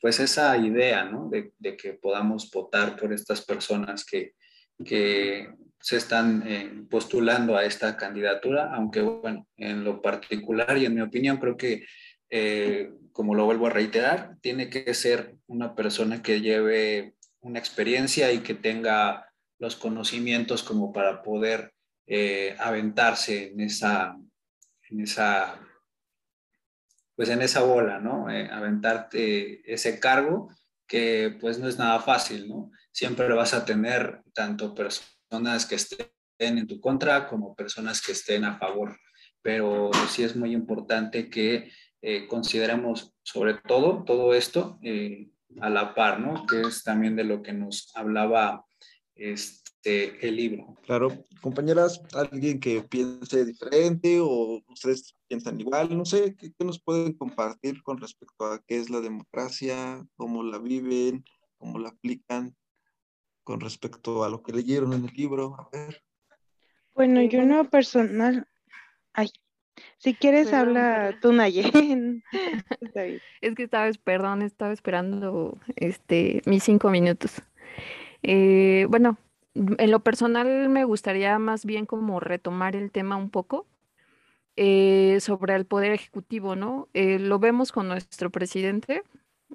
pues 0.00 0.20
esa 0.20 0.56
idea, 0.56 1.04
¿no? 1.04 1.28
De, 1.28 1.52
que 1.76 1.94
podamos 1.94 2.50
votar 2.50 2.96
por 2.96 3.12
estas 3.12 3.44
personas 3.44 4.04
que, 4.04 4.34
se 5.80 5.96
están 5.96 6.42
eh, 6.44 6.84
postulando 6.90 7.56
a 7.56 7.64
esta 7.64 7.96
candidatura, 7.96 8.74
aunque 8.74 9.00
bueno, 9.00 9.46
en 9.56 9.84
lo 9.84 10.02
particular 10.02 10.76
y 10.76 10.86
en 10.86 10.94
mi 10.94 11.00
opinión 11.00 11.36
creo 11.36 11.56
que, 11.56 11.84
eh, 12.30 12.90
como 13.12 13.36
lo 13.36 13.44
vuelvo 13.44 13.68
a 13.68 13.70
reiterar, 13.70 14.36
tiene 14.40 14.70
que 14.70 14.92
ser 14.94 15.36
una 15.46 15.76
persona 15.76 16.20
que 16.20 16.40
lleve 16.40 17.14
una 17.40 17.58
experiencia 17.58 18.32
y 18.32 18.40
que 18.40 18.54
tenga 18.54 19.32
los 19.58 19.76
conocimientos 19.76 20.62
como 20.62 20.92
para 20.92 21.22
poder 21.22 21.72
eh, 22.06 22.56
aventarse 22.58 23.52
en 23.52 23.60
esa, 23.60 24.16
en 24.90 25.00
esa 25.00 25.60
pues 27.18 27.30
en 27.30 27.42
esa 27.42 27.62
bola, 27.62 27.98
¿no? 27.98 28.30
Eh, 28.30 28.48
aventarte 28.48 29.60
ese 29.70 29.98
cargo 29.98 30.54
que 30.86 31.36
pues 31.40 31.58
no 31.58 31.66
es 31.68 31.76
nada 31.76 31.98
fácil, 31.98 32.48
¿no? 32.48 32.70
Siempre 32.92 33.26
vas 33.34 33.54
a 33.54 33.64
tener 33.64 34.22
tanto 34.32 34.72
personas 34.72 35.66
que 35.66 35.74
estén 35.74 36.08
en 36.38 36.68
tu 36.68 36.80
contra 36.80 37.26
como 37.26 37.56
personas 37.56 38.00
que 38.00 38.12
estén 38.12 38.44
a 38.44 38.56
favor, 38.56 38.96
pero 39.42 39.90
sí 40.08 40.22
es 40.22 40.36
muy 40.36 40.52
importante 40.52 41.28
que 41.28 41.72
eh, 42.02 42.28
consideremos 42.28 43.12
sobre 43.24 43.54
todo 43.54 44.04
todo 44.04 44.32
esto 44.32 44.78
eh, 44.82 45.28
a 45.60 45.70
la 45.70 45.94
par, 45.94 46.20
¿no? 46.20 46.46
Que 46.46 46.62
es 46.62 46.82
también 46.84 47.16
de 47.16 47.24
lo 47.24 47.42
que 47.42 47.52
nos 47.52 47.90
hablaba 47.94 48.64
este, 49.14 50.26
el 50.26 50.36
libro. 50.36 50.76
Claro, 50.84 51.24
compañeras, 51.40 52.00
alguien 52.14 52.60
que 52.60 52.82
piense 52.82 53.44
diferente 53.44 54.20
o 54.20 54.62
ustedes 54.68 55.14
piensan 55.26 55.60
igual, 55.60 55.96
no 55.96 56.04
sé, 56.04 56.36
¿qué, 56.36 56.52
nos 56.64 56.80
pueden 56.80 57.12
compartir 57.14 57.82
con 57.82 57.98
respecto 57.98 58.46
a 58.46 58.62
qué 58.66 58.78
es 58.78 58.90
la 58.90 59.00
democracia, 59.00 60.04
cómo 60.16 60.42
la 60.42 60.58
viven, 60.58 61.24
cómo 61.56 61.78
la 61.78 61.90
aplican 61.90 62.56
con 63.42 63.60
respecto 63.60 64.24
a 64.24 64.28
lo 64.28 64.42
que 64.42 64.52
leyeron 64.52 64.92
en 64.92 65.04
el 65.04 65.14
libro? 65.14 65.56
A 65.58 65.68
ver. 65.72 66.02
Bueno, 66.94 67.22
yo 67.22 67.44
no 67.44 67.68
personal, 67.70 68.48
ay, 69.12 69.30
si 69.98 70.14
quieres 70.14 70.52
habla 70.52 71.14
tú, 71.20 71.32
Naye. 71.32 71.70
es 73.40 73.54
que 73.54 73.62
estaba, 73.62 73.90
perdón, 74.04 74.42
estaba 74.42 74.72
esperando 74.72 75.58
este, 75.76 76.42
mis 76.46 76.62
cinco 76.64 76.90
minutos. 76.90 77.42
Eh, 78.22 78.86
bueno, 78.88 79.18
en 79.54 79.90
lo 79.90 80.00
personal 80.00 80.68
me 80.68 80.84
gustaría 80.84 81.38
más 81.38 81.64
bien 81.64 81.86
como 81.86 82.20
retomar 82.20 82.76
el 82.76 82.90
tema 82.90 83.16
un 83.16 83.30
poco 83.30 83.66
eh, 84.56 85.18
sobre 85.20 85.54
el 85.54 85.66
poder 85.66 85.92
ejecutivo, 85.92 86.56
¿no? 86.56 86.88
Eh, 86.94 87.18
lo 87.18 87.38
vemos 87.38 87.72
con 87.72 87.88
nuestro 87.88 88.30
presidente, 88.30 89.02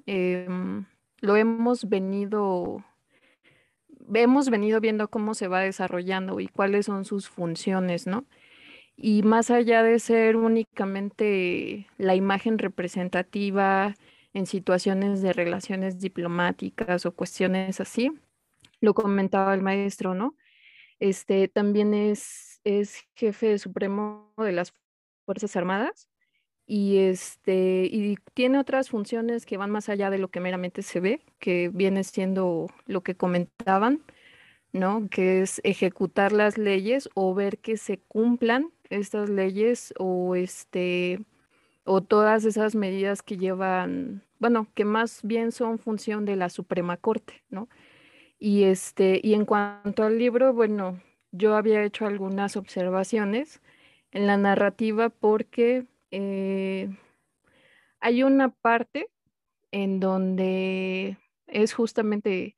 em, 0.06 0.86
lo 1.20 1.36
hemos 1.36 1.88
venido, 1.88 2.82
hemos 4.14 4.48
venido 4.48 4.80
viendo 4.80 5.08
cómo 5.08 5.34
se 5.34 5.48
va 5.48 5.60
desarrollando 5.60 6.40
y 6.40 6.48
cuáles 6.48 6.86
son 6.86 7.04
sus 7.04 7.28
funciones, 7.28 8.06
¿no? 8.06 8.24
Y 8.96 9.22
más 9.22 9.50
allá 9.50 9.82
de 9.82 9.98
ser 9.98 10.36
únicamente 10.36 11.88
la 11.98 12.14
imagen 12.14 12.58
representativa 12.58 13.94
en 14.32 14.46
situaciones 14.46 15.22
de 15.22 15.32
relaciones 15.32 16.00
diplomáticas 16.00 17.06
o 17.06 17.14
cuestiones 17.14 17.80
así, 17.80 18.12
lo 18.80 18.94
comentaba 18.94 19.54
el 19.54 19.62
maestro, 19.62 20.14
¿no? 20.14 20.36
Este 21.00 21.48
también 21.48 21.94
es, 21.94 22.60
es 22.64 23.04
jefe 23.14 23.58
supremo 23.58 24.32
de 24.38 24.52
las 24.52 24.72
Fuerzas 25.24 25.56
Armadas 25.56 26.08
y 26.66 26.98
este 26.98 27.88
y 27.90 28.16
tiene 28.34 28.58
otras 28.58 28.90
funciones 28.90 29.46
que 29.46 29.56
van 29.56 29.70
más 29.70 29.88
allá 29.88 30.10
de 30.10 30.18
lo 30.18 30.28
que 30.28 30.40
meramente 30.40 30.82
se 30.82 31.00
ve, 31.00 31.20
que 31.38 31.70
viene 31.72 32.04
siendo 32.04 32.68
lo 32.86 33.02
que 33.02 33.16
comentaban, 33.16 34.02
¿no? 34.72 35.08
Que 35.10 35.42
es 35.42 35.60
ejecutar 35.64 36.32
las 36.32 36.58
leyes 36.58 37.08
o 37.14 37.34
ver 37.34 37.58
que 37.58 37.76
se 37.76 37.98
cumplan 37.98 38.70
estas 38.94 39.28
leyes 39.30 39.94
o 39.98 40.34
este 40.34 41.20
o 41.84 42.02
todas 42.02 42.44
esas 42.44 42.74
medidas 42.74 43.22
que 43.22 43.36
llevan, 43.36 44.22
bueno, 44.38 44.68
que 44.74 44.84
más 44.84 45.20
bien 45.22 45.52
son 45.52 45.78
función 45.78 46.24
de 46.24 46.36
la 46.36 46.48
Suprema 46.48 46.96
Corte, 46.96 47.42
¿no? 47.50 47.68
Y, 48.38 48.64
este, 48.64 49.20
y 49.22 49.34
en 49.34 49.44
cuanto 49.44 50.04
al 50.04 50.18
libro, 50.18 50.52
bueno, 50.54 51.00
yo 51.32 51.56
había 51.56 51.84
hecho 51.84 52.06
algunas 52.06 52.56
observaciones 52.56 53.60
en 54.12 54.26
la 54.26 54.36
narrativa 54.36 55.10
porque 55.10 55.86
eh, 56.10 56.88
hay 58.00 58.22
una 58.22 58.50
parte 58.50 59.08
en 59.72 60.00
donde 60.00 61.18
es 61.46 61.74
justamente 61.74 62.54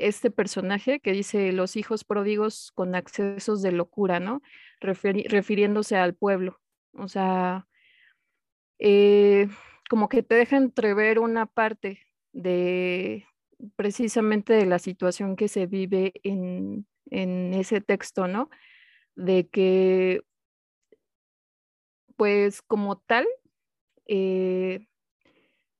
este 0.00 0.30
personaje 0.30 1.00
que 1.00 1.12
dice 1.12 1.52
los 1.52 1.76
hijos 1.76 2.04
pródigos 2.04 2.72
con 2.74 2.94
accesos 2.94 3.62
de 3.62 3.72
locura, 3.72 4.20
¿no? 4.20 4.42
refiriéndose 4.80 5.96
al 5.96 6.14
pueblo. 6.14 6.60
O 6.92 7.08
sea, 7.08 7.68
eh, 8.78 9.48
como 9.88 10.08
que 10.08 10.22
te 10.22 10.34
deja 10.34 10.56
entrever 10.56 11.18
una 11.18 11.46
parte 11.46 12.00
de, 12.32 13.26
precisamente 13.76 14.54
de 14.54 14.66
la 14.66 14.78
situación 14.78 15.36
que 15.36 15.48
se 15.48 15.66
vive 15.66 16.12
en, 16.22 16.86
ese 17.10 17.80
texto, 17.80 18.28
¿no? 18.28 18.50
De 19.16 19.48
que, 19.48 20.22
pues 22.16 22.62
como 22.62 22.98
tal, 22.98 23.26
eh, 24.06 24.86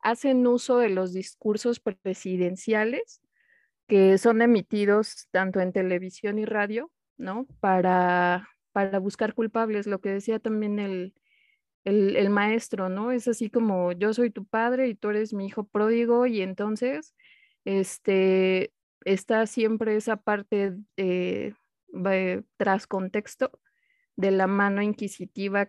hacen 0.01 0.47
uso 0.47 0.79
de 0.79 0.89
los 0.89 1.13
discursos 1.13 1.79
presidenciales 1.79 3.23
que 3.91 4.19
son 4.19 4.41
emitidos 4.41 5.27
tanto 5.33 5.59
en 5.61 5.73
televisión 5.73 6.39
y 6.39 6.45
radio, 6.45 6.93
¿no? 7.17 7.47
Para, 7.59 8.49
para 8.71 9.01
buscar 9.01 9.35
culpables, 9.35 9.89
lo 9.89 10.01
que 10.01 10.11
decía 10.11 10.39
también 10.39 10.79
el, 10.79 11.13
el, 11.83 12.31
maestro, 12.31 12.89
¿no? 12.89 13.11
Es 13.11 13.27
así 13.27 13.51
como 13.51 13.91
yo 13.91 14.15
soy 14.15 14.31
tu 14.31 14.47
padre 14.47 14.87
y 14.87 14.95
tú 14.95 15.11
eres 15.11 15.35
mi 15.35 15.47
hijo 15.47 15.65
pródigo 15.65 16.27
y 16.27 16.41
entonces 16.41 17.17
este, 17.65 18.73
está 19.05 19.47
siempre 19.47 19.97
esa 19.97 20.17
parte 20.17 20.77
eh, 20.97 21.55
tras 22.57 22.87
contexto 22.87 23.51
de 24.15 24.31
la 24.31 24.47
mano 24.47 24.83
inquisitiva 24.83 25.69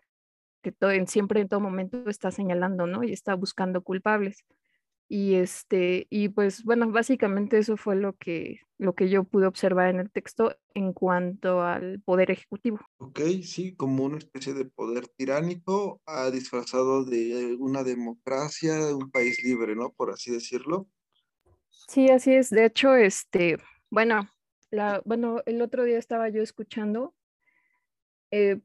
que 0.62 0.72
todo, 0.72 0.92
siempre 1.08 1.42
en 1.42 1.48
todo 1.48 1.60
momento 1.60 2.08
está 2.08 2.30
señalando, 2.30 2.86
¿no? 2.86 3.04
Y 3.04 3.14
está 3.14 3.34
buscando 3.34 3.82
culpables. 3.82 4.46
Y 5.14 5.36
este, 5.36 6.08
y 6.10 6.30
pues 6.30 6.64
bueno, 6.64 6.90
básicamente 6.90 7.58
eso 7.58 7.76
fue 7.76 7.98
lo 7.98 8.16
que, 8.16 8.62
lo 8.78 8.96
que 8.96 9.10
yo 9.10 9.26
pude 9.26 9.46
observar 9.46 9.90
en 9.90 10.00
el 10.00 10.10
texto 10.10 10.56
en 10.74 10.94
cuanto 10.94 11.64
al 11.64 12.00
poder 12.00 12.32
ejecutivo. 12.32 12.80
Ok, 12.96 13.20
sí, 13.44 13.76
como 13.76 14.06
una 14.06 14.20
especie 14.20 14.54
de 14.54 14.64
poder 14.64 15.10
tiránico 15.10 16.00
ha 16.06 16.24
ah, 16.24 16.32
disfrazado 16.32 17.04
de 17.04 17.58
una 17.60 17.84
democracia, 17.84 18.74
de 18.76 18.94
un 18.94 19.12
país 19.12 19.44
libre, 19.44 19.76
¿no? 19.76 19.92
Por 19.92 20.12
así 20.12 20.32
decirlo. 20.32 20.88
Sí, 21.90 22.08
así 22.10 22.34
es. 22.34 22.50
De 22.50 22.64
hecho, 22.64 22.96
este, 22.96 23.58
bueno, 23.90 24.30
la, 24.70 25.02
bueno, 25.04 25.42
el 25.46 25.62
otro 25.62 25.84
día 25.84 25.98
estaba 25.98 26.30
yo 26.30 26.42
escuchando. 26.42 27.14
Eh, 28.32 28.62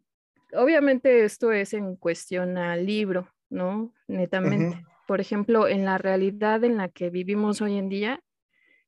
obviamente 0.53 1.25
esto 1.25 1.50
es 1.50 1.75
en 1.75 1.97
cuestión 1.97 2.57
al 2.57 2.87
libro, 2.87 3.35
¿no? 3.50 3.93
Netamente 4.07 4.85
por 5.07 5.21
ejemplo, 5.21 5.69
en 5.69 5.85
la 5.85 5.99
realidad 5.99 6.65
en 6.65 6.77
la 6.77 6.89
que 6.89 7.11
vivimos 7.11 7.63
hoy 7.63 7.79
en 7.79 7.89
día, 7.89 8.21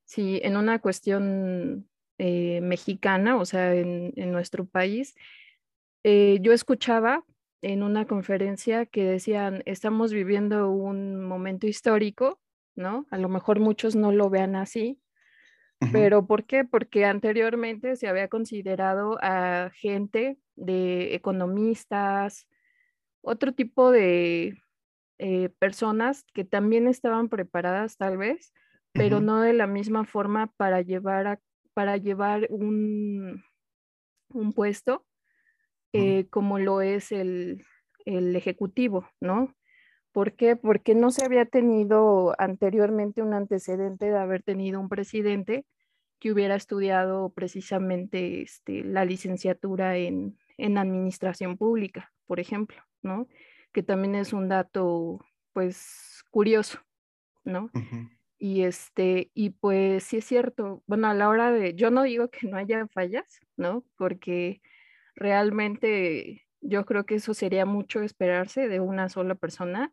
si 0.05 0.41
en 0.43 0.57
una 0.57 0.81
cuestión 0.81 1.89
eh, 2.19 2.61
mexicana, 2.61 3.37
o 3.37 3.45
sea, 3.45 3.75
en, 3.75 4.13
nuestro 4.33 4.67
país, 4.67 5.15
eh, 6.03 6.39
yo 6.41 6.53
escuchaba 6.53 7.25
en 7.63 7.83
una 7.83 8.07
conferencia 8.07 8.87
que 8.87 9.05
decían, 9.05 9.63
estamos 9.67 10.13
viviendo 10.13 10.71
un 10.71 11.25
momento 11.25 11.67
histórico, 11.67 12.41
¿no? 12.75 13.07
A 13.11 13.19
lo 13.19 13.29
mejor 13.29 13.61
muchos 13.61 13.97
no 13.97 14.13
lo 14.13 14.31
vean 14.31 14.57
así, 14.57 15.01
pero 15.93 16.27
¿por 16.27 16.45
qué? 16.45 16.65
Porque 16.65 17.05
anteriormente 17.05 17.97
se 17.97 18.09
había 18.09 18.29
considerado 18.29 19.19
a 19.23 19.71
gente 19.75 20.39
de 20.57 21.15
economistas, 21.15 22.49
otro 23.21 23.53
tipo 23.53 23.91
de, 23.91 24.59
eh, 25.19 25.51
personas 25.59 26.25
que 26.35 26.45
también 26.45 26.87
estaban 26.87 27.29
preparadas 27.29 27.97
tal 27.97 28.19
vez, 28.19 28.53
pero 28.93 29.21
no 29.21 29.41
de 29.41 29.53
la 29.53 29.67
misma 29.67 30.05
forma 30.05 30.53
para 30.57 30.81
llevar, 30.83 31.27
a, 31.27 31.41
para 31.75 31.97
llevar 31.97 32.47
un, 32.51 33.45
un 34.31 34.53
puesto 34.53 35.07
eh, 35.93 36.27
como 36.29 36.59
lo 36.59 36.83
es 36.83 37.13
el, 37.13 37.65
el 38.05 38.37
ejecutivo, 38.37 39.09
¿no? 39.21 39.55
¿Por 40.13 40.35
qué? 40.35 40.57
Porque 40.57 40.95
no 40.95 41.11
se 41.11 41.25
había 41.25 41.47
tenido 41.47 42.35
anteriormente 42.39 43.23
un 43.23 43.35
antecedente 43.35 44.07
de 44.07 44.19
haber 44.19 44.43
tenido 44.43 44.81
un 44.81 44.89
presidente 44.89 45.65
que 46.19 46.33
hubiera 46.33 46.57
estudiado 46.57 47.31
precisamente 47.31 48.43
este, 48.43 48.83
la 48.85 49.05
licenciatura 49.05 49.97
en, 49.97 50.37
en 50.57 50.79
administración 50.79 51.57
pública, 51.57 52.13
por 52.27 52.41
ejemplo, 52.41 52.83
¿no? 53.03 53.29
Que 53.73 53.83
también 53.83 54.15
es 54.15 54.33
un 54.33 54.49
dato, 54.49 55.25
pues, 55.53 56.25
curioso, 56.31 56.81
¿no? 57.45 57.71
Y 58.39 58.63
este, 58.65 59.31
y 59.35 59.51
pues 59.51 60.05
sí 60.05 60.19
es 60.19 60.25
cierto, 60.27 60.83
bueno, 60.87 61.09
a 61.09 61.15
la 61.15 61.29
hora 61.29 61.53
de, 61.53 61.75
yo 61.75 61.91
no 61.91 62.03
digo 62.05 62.31
que 62.31 62.47
no 62.49 62.57
haya 62.57 62.87
fallas, 62.89 63.41
¿no? 63.57 63.85
Porque 63.97 64.63
realmente 65.17 66.47
yo 66.61 66.85
creo 66.87 67.07
que 67.07 67.17
eso 67.17 67.35
sería 67.35 67.67
mucho 67.67 68.03
esperarse 68.03 68.69
de 68.69 68.81
una 68.81 69.09
sola 69.09 69.35
persona, 69.37 69.93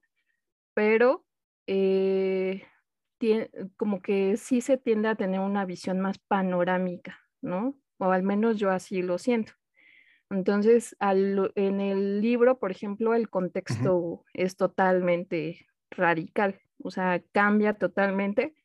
pero 0.76 1.26
eh, 1.68 2.64
como 3.78 4.02
que 4.02 4.38
sí 4.38 4.62
se 4.62 4.78
tiende 4.78 5.08
a 5.10 5.16
tener 5.16 5.40
una 5.40 5.66
visión 5.66 6.00
más 6.00 6.18
panorámica, 6.20 7.20
¿no? 7.42 7.76
O 7.98 8.12
al 8.12 8.24
menos 8.24 8.58
yo 8.58 8.72
así 8.72 9.02
lo 9.02 9.18
siento. 9.18 9.54
Entonces, 10.30 10.96
en 11.00 11.80
el 11.80 12.22
libro, 12.22 12.58
por 12.58 12.72
ejemplo, 12.72 13.14
el 13.14 13.30
contexto 13.30 14.26
es 14.34 14.58
totalmente 14.58 15.68
radical, 15.92 16.60
o 16.84 16.92
sea, 16.92 17.22
cambia 17.32 17.76
totalmente. 17.76 18.56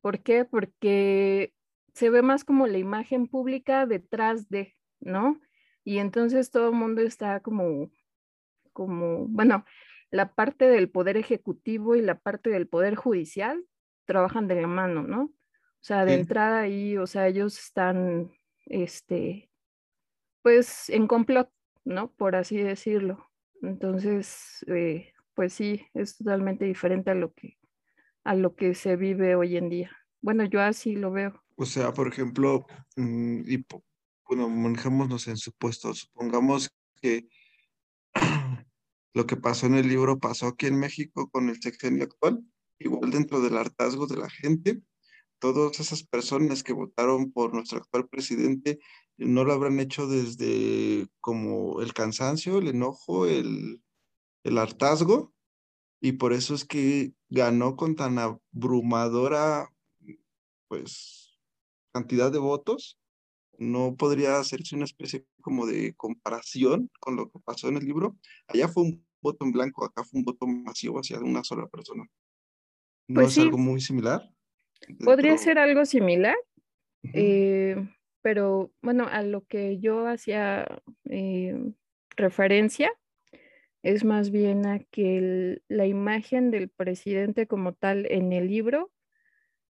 ¿Por 0.00 0.20
qué? 0.22 0.44
Porque 0.44 1.54
se 1.94 2.10
ve 2.10 2.22
más 2.22 2.44
como 2.44 2.66
la 2.66 2.78
imagen 2.78 3.26
pública 3.26 3.86
detrás 3.86 4.48
de, 4.48 4.76
¿no? 5.00 5.40
Y 5.84 5.98
entonces 5.98 6.50
todo 6.50 6.68
el 6.68 6.74
mundo 6.74 7.02
está 7.02 7.40
como, 7.40 7.90
como, 8.72 9.26
bueno, 9.26 9.64
la 10.10 10.34
parte 10.34 10.66
del 10.66 10.90
poder 10.90 11.16
ejecutivo 11.16 11.96
y 11.96 12.02
la 12.02 12.18
parte 12.18 12.50
del 12.50 12.68
poder 12.68 12.94
judicial 12.94 13.64
trabajan 14.04 14.48
de 14.48 14.60
la 14.60 14.66
mano, 14.66 15.02
¿no? 15.02 15.22
O 15.24 15.82
sea, 15.82 16.04
de 16.04 16.14
entrada 16.14 16.60
ahí, 16.60 16.96
o 16.98 17.06
sea, 17.06 17.26
ellos 17.26 17.58
están, 17.58 18.30
este, 18.66 19.49
pues 20.42 20.88
en 20.90 21.06
complot, 21.06 21.50
¿no? 21.84 22.12
Por 22.12 22.36
así 22.36 22.58
decirlo. 22.58 23.30
Entonces, 23.62 24.64
eh, 24.68 25.12
pues 25.34 25.52
sí, 25.52 25.86
es 25.94 26.16
totalmente 26.16 26.64
diferente 26.64 27.10
a 27.10 27.14
lo 27.14 27.32
que 27.32 27.58
a 28.24 28.34
lo 28.34 28.54
que 28.54 28.74
se 28.74 28.96
vive 28.96 29.34
hoy 29.34 29.56
en 29.56 29.68
día. 29.68 29.90
Bueno, 30.20 30.44
yo 30.44 30.60
así 30.60 30.94
lo 30.94 31.10
veo. 31.10 31.42
O 31.56 31.64
sea, 31.64 31.92
por 31.92 32.08
ejemplo, 32.08 32.66
mm, 32.96 33.42
y 33.46 33.64
bueno, 34.28 34.48
manejémonos 34.48 35.26
en 35.28 35.36
supuestos. 35.36 36.00
Supongamos 36.00 36.70
que 37.00 37.28
lo 39.14 39.26
que 39.26 39.36
pasó 39.36 39.66
en 39.66 39.74
el 39.74 39.88
libro 39.88 40.18
pasó 40.18 40.48
aquí 40.48 40.66
en 40.66 40.78
México 40.78 41.30
con 41.30 41.48
el 41.48 41.60
sexenio 41.60 42.04
actual, 42.04 42.44
igual 42.78 43.10
dentro 43.10 43.40
del 43.40 43.56
hartazgo 43.56 44.06
de 44.06 44.16
la 44.16 44.30
gente, 44.30 44.82
todas 45.38 45.80
esas 45.80 46.04
personas 46.04 46.62
que 46.62 46.72
votaron 46.72 47.32
por 47.32 47.54
nuestro 47.54 47.78
actual 47.78 48.08
presidente 48.08 48.78
no 49.20 49.44
lo 49.44 49.52
habrán 49.52 49.78
hecho 49.80 50.06
desde 50.06 51.06
como 51.20 51.80
el 51.82 51.92
cansancio, 51.92 52.58
el 52.58 52.68
enojo, 52.68 53.26
el, 53.26 53.82
hartazgo, 54.44 55.32
y 56.00 56.12
por 56.12 56.32
eso 56.32 56.54
es 56.54 56.64
que 56.64 57.12
ganó 57.28 57.76
con 57.76 57.94
tan 57.94 58.18
abrumadora, 58.18 59.70
pues, 60.68 61.38
cantidad 61.92 62.32
de 62.32 62.38
votos. 62.38 62.98
No 63.58 63.94
podría 63.94 64.38
hacerse 64.38 64.74
una 64.74 64.86
especie 64.86 65.26
como 65.42 65.66
de 65.66 65.94
comparación 65.94 66.90
con 66.98 67.16
lo 67.16 67.30
que 67.30 67.38
pasó 67.40 67.68
en 67.68 67.76
el 67.76 67.84
libro. 67.84 68.16
Allá 68.46 68.68
fue 68.68 68.84
un 68.84 69.06
voto 69.20 69.44
en 69.44 69.52
blanco, 69.52 69.84
acá 69.84 70.02
fue 70.02 70.18
un 70.18 70.24
voto 70.24 70.46
masivo 70.46 70.98
hacia 70.98 71.20
una 71.20 71.44
sola 71.44 71.66
persona. 71.66 72.06
¿No 73.06 73.20
pues 73.20 73.36
es 73.36 73.38
algo 73.42 73.58
muy 73.58 73.82
similar? 73.82 74.22
Podría 75.04 75.36
ser 75.36 75.58
algo 75.58 75.84
similar, 75.84 76.36
eh, 77.12 77.76
pero 78.22 78.72
bueno, 78.82 79.06
a 79.10 79.22
lo 79.22 79.44
que 79.46 79.78
yo 79.78 80.06
hacía 80.06 80.66
eh, 81.08 81.72
referencia 82.16 82.92
es 83.82 84.04
más 84.04 84.30
bien 84.30 84.66
a 84.66 84.80
que 84.80 85.62
la 85.68 85.86
imagen 85.86 86.50
del 86.50 86.68
presidente 86.68 87.46
como 87.46 87.72
tal 87.72 88.06
en 88.10 88.32
el 88.32 88.48
libro 88.48 88.90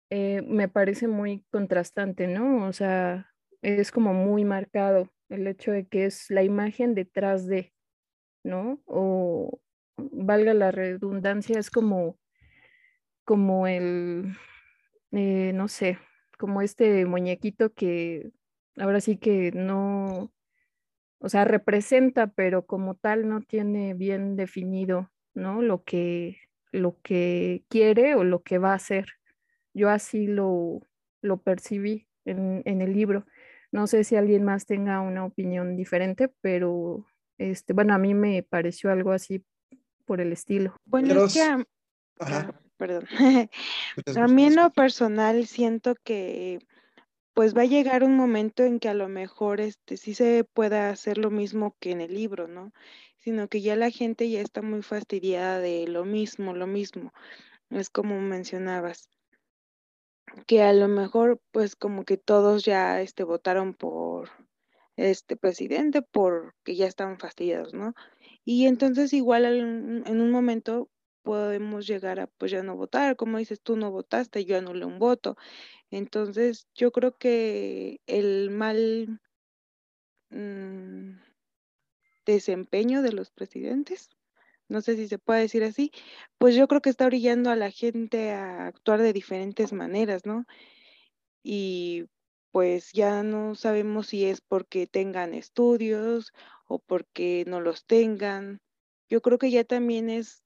eh, 0.09 0.41
me 0.43 0.69
parece 0.69 1.07
muy 1.07 1.43
contrastante, 1.51 2.27
¿no? 2.27 2.65
O 2.65 2.73
sea, 2.73 3.33
es 3.61 3.91
como 3.91 4.13
muy 4.13 4.45
marcado 4.45 5.11
el 5.29 5.47
hecho 5.47 5.71
de 5.71 5.85
que 5.87 6.05
es 6.05 6.29
la 6.29 6.43
imagen 6.43 6.95
detrás 6.95 7.45
de, 7.47 7.73
¿no? 8.43 8.81
O 8.85 9.59
valga 9.97 10.53
la 10.53 10.71
redundancia, 10.71 11.59
es 11.59 11.69
como, 11.69 12.17
como 13.25 13.67
el, 13.67 14.37
eh, 15.11 15.51
no 15.53 15.67
sé, 15.67 15.99
como 16.37 16.61
este 16.61 17.05
muñequito 17.05 17.73
que 17.73 18.31
ahora 18.77 19.01
sí 19.01 19.17
que 19.17 19.51
no, 19.51 20.31
o 21.19 21.29
sea, 21.29 21.45
representa, 21.45 22.27
pero 22.27 22.65
como 22.65 22.95
tal 22.95 23.27
no 23.27 23.41
tiene 23.41 23.93
bien 23.93 24.35
definido, 24.35 25.11
¿no? 25.33 25.61
Lo 25.61 25.83
que, 25.83 26.37
lo 26.71 26.99
que 27.01 27.63
quiere 27.69 28.15
o 28.15 28.23
lo 28.23 28.43
que 28.43 28.57
va 28.57 28.71
a 28.71 28.75
hacer. 28.75 29.07
Yo 29.73 29.89
así 29.89 30.27
lo, 30.27 30.81
lo 31.21 31.41
percibí 31.41 32.07
en, 32.25 32.61
en 32.65 32.81
el 32.81 32.93
libro. 32.93 33.25
No 33.71 33.87
sé 33.87 34.03
si 34.03 34.15
alguien 34.15 34.43
más 34.43 34.65
tenga 34.65 35.01
una 35.01 35.25
opinión 35.25 35.75
diferente, 35.75 36.31
pero 36.41 37.05
este, 37.37 37.73
bueno, 37.73 37.93
a 37.93 37.97
mí 37.97 38.13
me 38.13 38.43
pareció 38.43 38.91
algo 38.91 39.11
así 39.11 39.43
por 40.05 40.21
el 40.21 40.31
estilo. 40.31 40.75
Bueno, 40.85 41.25
es 41.25 41.33
que 41.33 41.65
perdón. 42.77 43.05
a 44.17 44.27
mí 44.27 44.45
en 44.45 44.55
lo 44.55 44.71
personal 44.71 45.45
siento 45.47 45.95
que 46.03 46.59
pues 47.37 47.55
va 47.55 47.61
a 47.61 47.65
llegar 47.65 48.03
un 48.03 48.15
momento 48.15 48.63
en 48.63 48.79
que 48.79 48.89
a 48.89 48.95
lo 48.95 49.09
mejor 49.09 49.61
este 49.61 49.95
sí 49.95 50.15
se 50.15 50.43
pueda 50.43 50.89
hacer 50.89 51.19
lo 51.19 51.29
mismo 51.29 51.75
que 51.79 51.91
en 51.91 52.01
el 52.01 52.15
libro, 52.15 52.47
¿no? 52.47 52.73
Sino 53.19 53.47
que 53.47 53.61
ya 53.61 53.75
la 53.75 53.91
gente 53.91 54.27
ya 54.27 54.41
está 54.41 54.63
muy 54.63 54.81
fastidiada 54.81 55.59
de 55.59 55.87
lo 55.87 56.03
mismo, 56.03 56.55
lo 56.55 56.65
mismo. 56.65 57.13
Es 57.69 57.91
como 57.91 58.19
mencionabas, 58.19 59.11
que 60.47 60.63
a 60.63 60.73
lo 60.73 60.87
mejor 60.87 61.39
pues 61.51 61.75
como 61.75 62.05
que 62.05 62.17
todos 62.17 62.65
ya 62.65 63.01
este 63.01 63.23
votaron 63.23 63.75
por 63.75 64.31
este 64.95 65.37
presidente 65.37 66.01
porque 66.01 66.75
ya 66.75 66.87
estaban 66.87 67.19
fastidiados, 67.19 67.71
¿no? 67.71 67.93
Y 68.45 68.65
entonces 68.65 69.13
igual 69.13 69.45
en 69.45 70.21
un 70.21 70.31
momento 70.31 70.89
podemos 71.23 71.87
llegar 71.87 72.19
a 72.19 72.27
pues 72.27 72.51
ya 72.51 72.63
no 72.63 72.75
votar, 72.75 73.15
como 73.17 73.37
dices, 73.37 73.61
tú 73.61 73.75
no 73.77 73.91
votaste, 73.91 74.45
yo 74.45 74.57
anulé 74.57 74.85
un 74.85 74.99
voto. 74.99 75.37
Entonces, 75.91 76.67
yo 76.75 76.91
creo 76.91 77.17
que 77.17 78.01
el 78.07 78.49
mal 78.51 79.21
mm, 80.29 81.19
desempeño 82.25 83.01
de 83.01 83.13
los 83.13 83.31
presidentes 83.31 84.09
no 84.69 84.81
sé 84.81 84.95
si 84.95 85.07
se 85.07 85.17
puede 85.19 85.41
decir 85.41 85.63
así, 85.63 85.91
pues 86.37 86.55
yo 86.55 86.67
creo 86.67 86.81
que 86.81 86.89
está 86.89 87.05
orillando 87.05 87.49
a 87.49 87.55
la 87.55 87.71
gente 87.71 88.31
a 88.31 88.67
actuar 88.67 89.01
de 89.01 89.13
diferentes 89.13 89.71
maneras, 89.73 90.25
¿no? 90.25 90.45
Y 91.43 92.05
pues 92.51 92.91
ya 92.93 93.23
no 93.23 93.55
sabemos 93.55 94.07
si 94.07 94.25
es 94.25 94.41
porque 94.41 94.87
tengan 94.87 95.33
estudios 95.33 96.33
o 96.67 96.79
porque 96.79 97.45
no 97.47 97.61
los 97.61 97.85
tengan. 97.85 98.61
Yo 99.09 99.21
creo 99.21 99.37
que 99.37 99.51
ya 99.51 99.63
también 99.63 100.09
es 100.09 100.43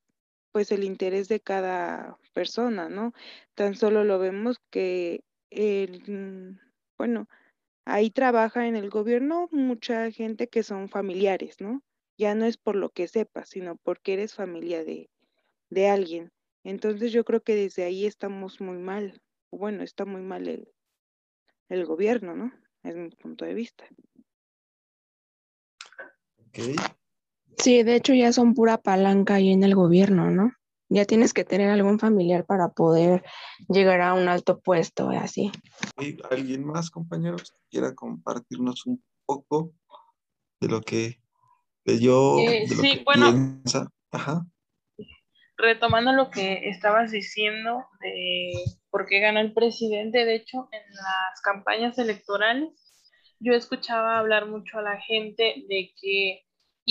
pues 0.52 0.72
el 0.72 0.84
interés 0.84 1.28
de 1.28 1.40
cada 1.40 2.18
persona, 2.34 2.90
¿no? 2.90 3.14
Tan 3.56 3.76
solo 3.76 4.04
lo 4.04 4.20
vemos 4.20 4.58
que, 4.70 5.24
el, 5.50 6.60
bueno, 6.98 7.28
ahí 7.86 8.10
trabaja 8.10 8.68
en 8.68 8.76
el 8.76 8.90
gobierno 8.90 9.48
mucha 9.52 10.12
gente 10.12 10.48
que 10.48 10.64
son 10.64 10.90
familiares, 10.90 11.60
¿no? 11.60 11.84
Ya 12.18 12.36
no 12.36 12.46
es 12.46 12.58
por 12.58 12.76
lo 12.76 12.90
que 12.90 13.08
sepas, 13.08 13.50
sino 13.50 13.78
porque 13.78 14.14
eres 14.14 14.34
familia 14.34 14.84
de, 14.84 15.10
de 15.70 15.88
alguien. 15.88 16.32
Entonces 16.64 17.12
yo 17.12 17.24
creo 17.24 17.42
que 17.42 17.56
desde 17.56 17.84
ahí 17.84 18.06
estamos 18.06 18.62
muy 18.62 18.78
mal, 18.78 19.22
bueno, 19.52 19.84
está 19.84 20.06
muy 20.06 20.22
mal 20.22 20.48
el, 20.48 20.72
el 21.70 21.86
gobierno, 21.86 22.36
¿no? 22.36 22.54
Es 22.84 22.96
mi 22.96 23.10
punto 23.10 23.46
de 23.46 23.54
vista. 23.54 23.86
Okay. 26.50 26.76
Sí, 27.58 27.84
de 27.84 27.96
hecho 27.96 28.14
ya 28.14 28.34
son 28.34 28.54
pura 28.54 28.78
palanca 28.78 29.36
ahí 29.36 29.52
en 29.52 29.64
el 29.64 29.76
gobierno, 29.76 30.32
¿no? 30.32 30.52
Ya 30.90 31.06
tienes 31.06 31.34
que 31.34 31.46
tener 31.46 31.70
algún 31.70 32.00
familiar 32.00 32.46
para 32.46 32.70
poder 32.70 33.24
llegar 33.70 34.02
a 34.02 34.14
un 34.14 34.28
alto 34.28 34.60
puesto, 34.60 35.10
así. 35.10 35.52
¿Alguien 36.30 36.66
más, 36.66 36.90
compañeros, 36.90 37.54
quiera 37.70 37.96
compartirnos 37.96 38.86
un 38.86 39.02
poco 39.26 39.72
de 40.60 40.68
lo 40.68 40.82
que 40.82 41.22
yo 41.86 42.40
eh, 42.40 42.68
sí, 42.68 43.02
bueno, 43.06 43.32
piensa? 43.32 43.90
Ajá. 44.12 44.46
Retomando 45.58 46.12
lo 46.12 46.30
que 46.30 46.70
estabas 46.70 47.12
diciendo 47.12 47.86
de 48.02 48.52
por 48.90 49.06
qué 49.06 49.20
ganó 49.20 49.40
el 49.40 49.54
presidente, 49.54 50.26
de 50.26 50.36
hecho, 50.36 50.68
en 50.72 50.94
las 50.94 51.42
campañas 51.42 51.98
electorales, 51.98 52.70
yo 53.40 53.54
escuchaba 53.54 54.20
hablar 54.20 54.48
mucho 54.48 54.80
a 54.80 54.82
la 54.82 55.00
gente 55.00 55.64
de 55.70 55.94
que 56.00 56.42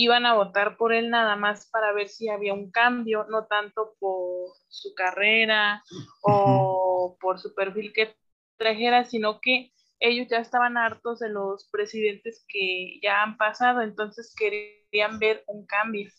iban 0.03 0.25
a 0.25 0.33
votar 0.33 0.77
por 0.77 0.93
él 0.93 1.09
nada 1.09 1.35
más 1.35 1.69
para 1.69 1.93
ver 1.93 2.07
si 2.07 2.29
había 2.29 2.53
un 2.53 2.71
cambio, 2.71 3.25
no 3.29 3.45
tanto 3.45 3.95
por 3.99 4.51
su 4.69 4.93
carrera 4.95 5.83
o 6.21 7.17
por 7.19 7.39
su 7.39 7.53
perfil 7.53 7.93
que 7.93 8.15
trajera, 8.57 9.05
sino 9.05 9.39
que 9.41 9.71
ellos 9.99 10.27
ya 10.29 10.37
estaban 10.37 10.77
hartos 10.77 11.19
de 11.19 11.29
los 11.29 11.69
presidentes 11.71 12.43
que 12.47 12.99
ya 13.03 13.21
han 13.21 13.37
pasado, 13.37 13.81
entonces 13.81 14.33
querían 14.35 15.19
ver 15.19 15.43
un 15.47 15.65
cambio. 15.65 16.09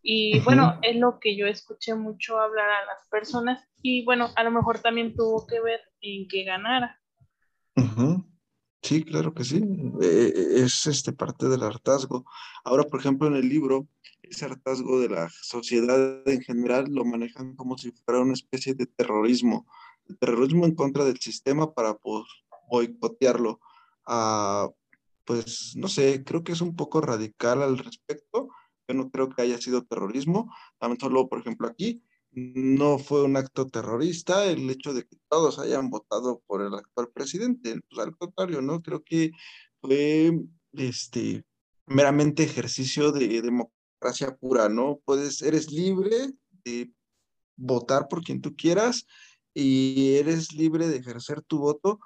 Y 0.00 0.40
bueno, 0.40 0.78
es 0.82 0.96
lo 0.96 1.18
que 1.20 1.36
yo 1.36 1.46
escuché 1.46 1.94
mucho 1.94 2.38
hablar 2.38 2.68
a 2.68 2.86
las 2.86 3.08
personas 3.08 3.68
y 3.82 4.04
bueno, 4.04 4.30
a 4.36 4.42
lo 4.44 4.50
mejor 4.50 4.80
también 4.80 5.14
tuvo 5.14 5.46
que 5.46 5.60
ver 5.60 5.80
en 6.00 6.26
que 6.28 6.44
ganara. 6.44 7.00
Sí, 8.82 9.04
claro 9.04 9.32
que 9.32 9.44
sí. 9.44 9.62
Eh, 10.02 10.32
es 10.56 10.86
este 10.86 11.12
parte 11.12 11.48
del 11.48 11.62
hartazgo. 11.62 12.24
Ahora, 12.64 12.82
por 12.84 12.98
ejemplo, 12.98 13.28
en 13.28 13.36
el 13.36 13.48
libro, 13.48 13.86
ese 14.22 14.46
hartazgo 14.46 15.00
de 15.00 15.08
la 15.08 15.30
sociedad 15.30 16.28
en 16.28 16.40
general 16.42 16.86
lo 16.90 17.04
manejan 17.04 17.54
como 17.54 17.78
si 17.78 17.92
fuera 17.92 18.20
una 18.20 18.32
especie 18.32 18.74
de 18.74 18.86
terrorismo, 18.86 19.66
terrorismo 20.18 20.66
en 20.66 20.74
contra 20.74 21.04
del 21.04 21.20
sistema 21.20 21.72
para 21.72 21.94
pues, 21.94 22.24
boicotearlo. 22.68 23.60
Ah, 24.04 24.68
pues 25.24 25.76
no 25.76 25.86
sé, 25.86 26.24
creo 26.24 26.42
que 26.42 26.52
es 26.52 26.60
un 26.60 26.74
poco 26.74 27.00
radical 27.00 27.62
al 27.62 27.78
respecto. 27.78 28.48
Yo 28.88 28.94
no 28.94 29.10
creo 29.10 29.28
que 29.28 29.42
haya 29.42 29.58
sido 29.58 29.84
terrorismo. 29.84 30.52
También 30.78 30.98
solo, 30.98 31.28
por 31.28 31.38
ejemplo, 31.38 31.68
aquí 31.68 32.02
no 32.32 32.98
fue 32.98 33.22
un 33.22 33.36
acto 33.36 33.66
terrorista 33.66 34.46
el 34.46 34.68
hecho 34.70 34.94
de 34.94 35.04
que 35.04 35.16
todos 35.28 35.58
hayan 35.58 35.90
votado 35.90 36.42
por 36.46 36.62
el 36.62 36.74
actual 36.74 37.10
presidente. 37.12 37.78
Pues 37.88 38.06
al 38.06 38.16
contrario, 38.16 38.62
¿no? 38.62 38.80
Creo 38.82 39.02
que 39.04 39.32
fue 39.80 40.32
este, 40.72 41.44
meramente 41.86 42.42
ejercicio 42.42 43.12
de 43.12 43.42
democracia 43.42 44.34
pura, 44.36 44.68
¿no? 44.68 45.00
Puedes, 45.04 45.42
eres 45.42 45.70
libre 45.70 46.32
de 46.64 46.92
votar 47.56 48.08
por 48.08 48.22
quien 48.22 48.40
tú 48.40 48.56
quieras 48.56 49.06
y 49.54 50.14
eres 50.14 50.52
libre 50.54 50.88
de 50.88 50.96
ejercer 50.96 51.42
tu 51.42 51.58
voto 51.58 52.00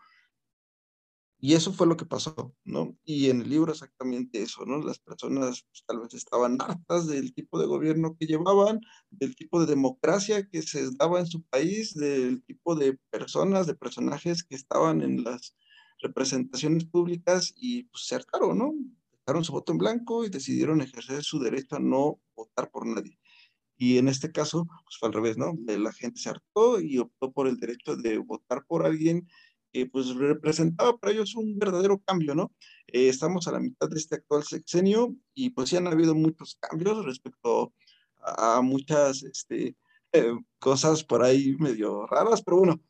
y 1.38 1.55
eso 1.55 1.72
fue 1.72 1.87
lo 1.87 1.96
que 1.96 2.07
pasó, 2.07 2.55
¿no? 2.64 2.96
Y 3.05 3.29
en 3.29 3.42
el 3.42 3.51
libro 3.51 3.72
exactamente 3.72 4.42
eso, 4.42 4.64
¿no? 4.64 4.79
Las 4.79 4.99
personas 4.99 5.66
pues, 5.68 5.85
tal 5.87 6.01
vez 6.01 6.14
estaban 6.14 6.57
hartas 6.61 7.07
del 7.07 7.35
tipo 7.35 7.59
de 7.59 7.66
gobierno 7.66 8.16
que 8.18 8.27
llevaban, 8.27 8.81
del 9.11 9.37
tipo 9.37 9.61
de 9.61 9.66
democracia 9.66 10.49
que 10.49 10.62
se 10.62 10.90
daba 10.96 11.20
en 11.20 11.27
su 11.27 11.42
país, 11.42 11.94
del 11.94 12.42
tipo 12.44 12.75
de 12.75 12.99
personas, 13.11 13.66
de 13.66 13.75
personajes 13.75 14.44
que 14.44 14.57
estaban 14.57 15.03
en 15.03 15.25
las 15.25 15.55
representaciones 16.01 16.85
públicas 16.87 17.53
y 17.57 17.85
pues 17.85 18.07
se 18.07 18.14
hartaron, 18.14 18.59
¿no? 18.59 18.72
Dejaron 19.12 19.44
su 19.44 19.53
voto 19.53 19.72
en 19.72 19.79
blanco 19.79 20.25
y 20.25 20.31
decidieron 20.31 20.81
ejercer 20.81 21.22
su 21.22 21.38
derecho 21.38 21.77
a 21.77 21.81
no 21.81 22.18
votar 22.35 22.70
por 22.70 22.87
nadie. 22.87 23.18
Y 23.79 23.99
en 23.99 24.09
este 24.09 24.33
caso, 24.33 24.66
pues 24.85 24.96
fue 24.99 25.09
al 25.09 25.12
revés, 25.12 25.37
¿no? 25.37 25.53
La 25.66 25.92
gente 25.92 26.18
se 26.18 26.31
hartó 26.31 26.81
y 26.81 26.99
optó 26.99 27.31
por 27.33 27.46
el 27.46 27.59
derecho 27.59 27.94
de 27.96 28.16
votar 28.18 28.64
por 28.66 28.87
alguien 28.87 29.29
pues 29.84 30.14
representaba 30.14 30.96
para 30.96 31.12
ellos 31.12 31.34
un 31.34 31.58
verdadero 31.58 31.98
cambio, 31.98 32.34
¿no? 32.34 32.52
Eh, 32.86 33.08
estamos 33.08 33.46
a 33.46 33.52
la 33.52 33.60
mitad 33.60 33.88
de 33.88 33.98
este 33.98 34.16
actual 34.16 34.42
sexenio 34.44 35.14
y 35.34 35.50
pues 35.50 35.68
sí 35.68 35.76
han 35.76 35.86
habido 35.86 36.14
muchos 36.14 36.56
cambios 36.60 37.04
respecto 37.04 37.74
a, 38.22 38.60
muchas 38.62 39.22
este, 39.22 39.76
eh, 40.12 40.32
cosas 40.58 41.04
por 41.04 41.22
ahí 41.22 41.54
medio 41.58 42.06
raras, 42.06 42.42
pero 42.42 42.58
bueno, 42.58 42.80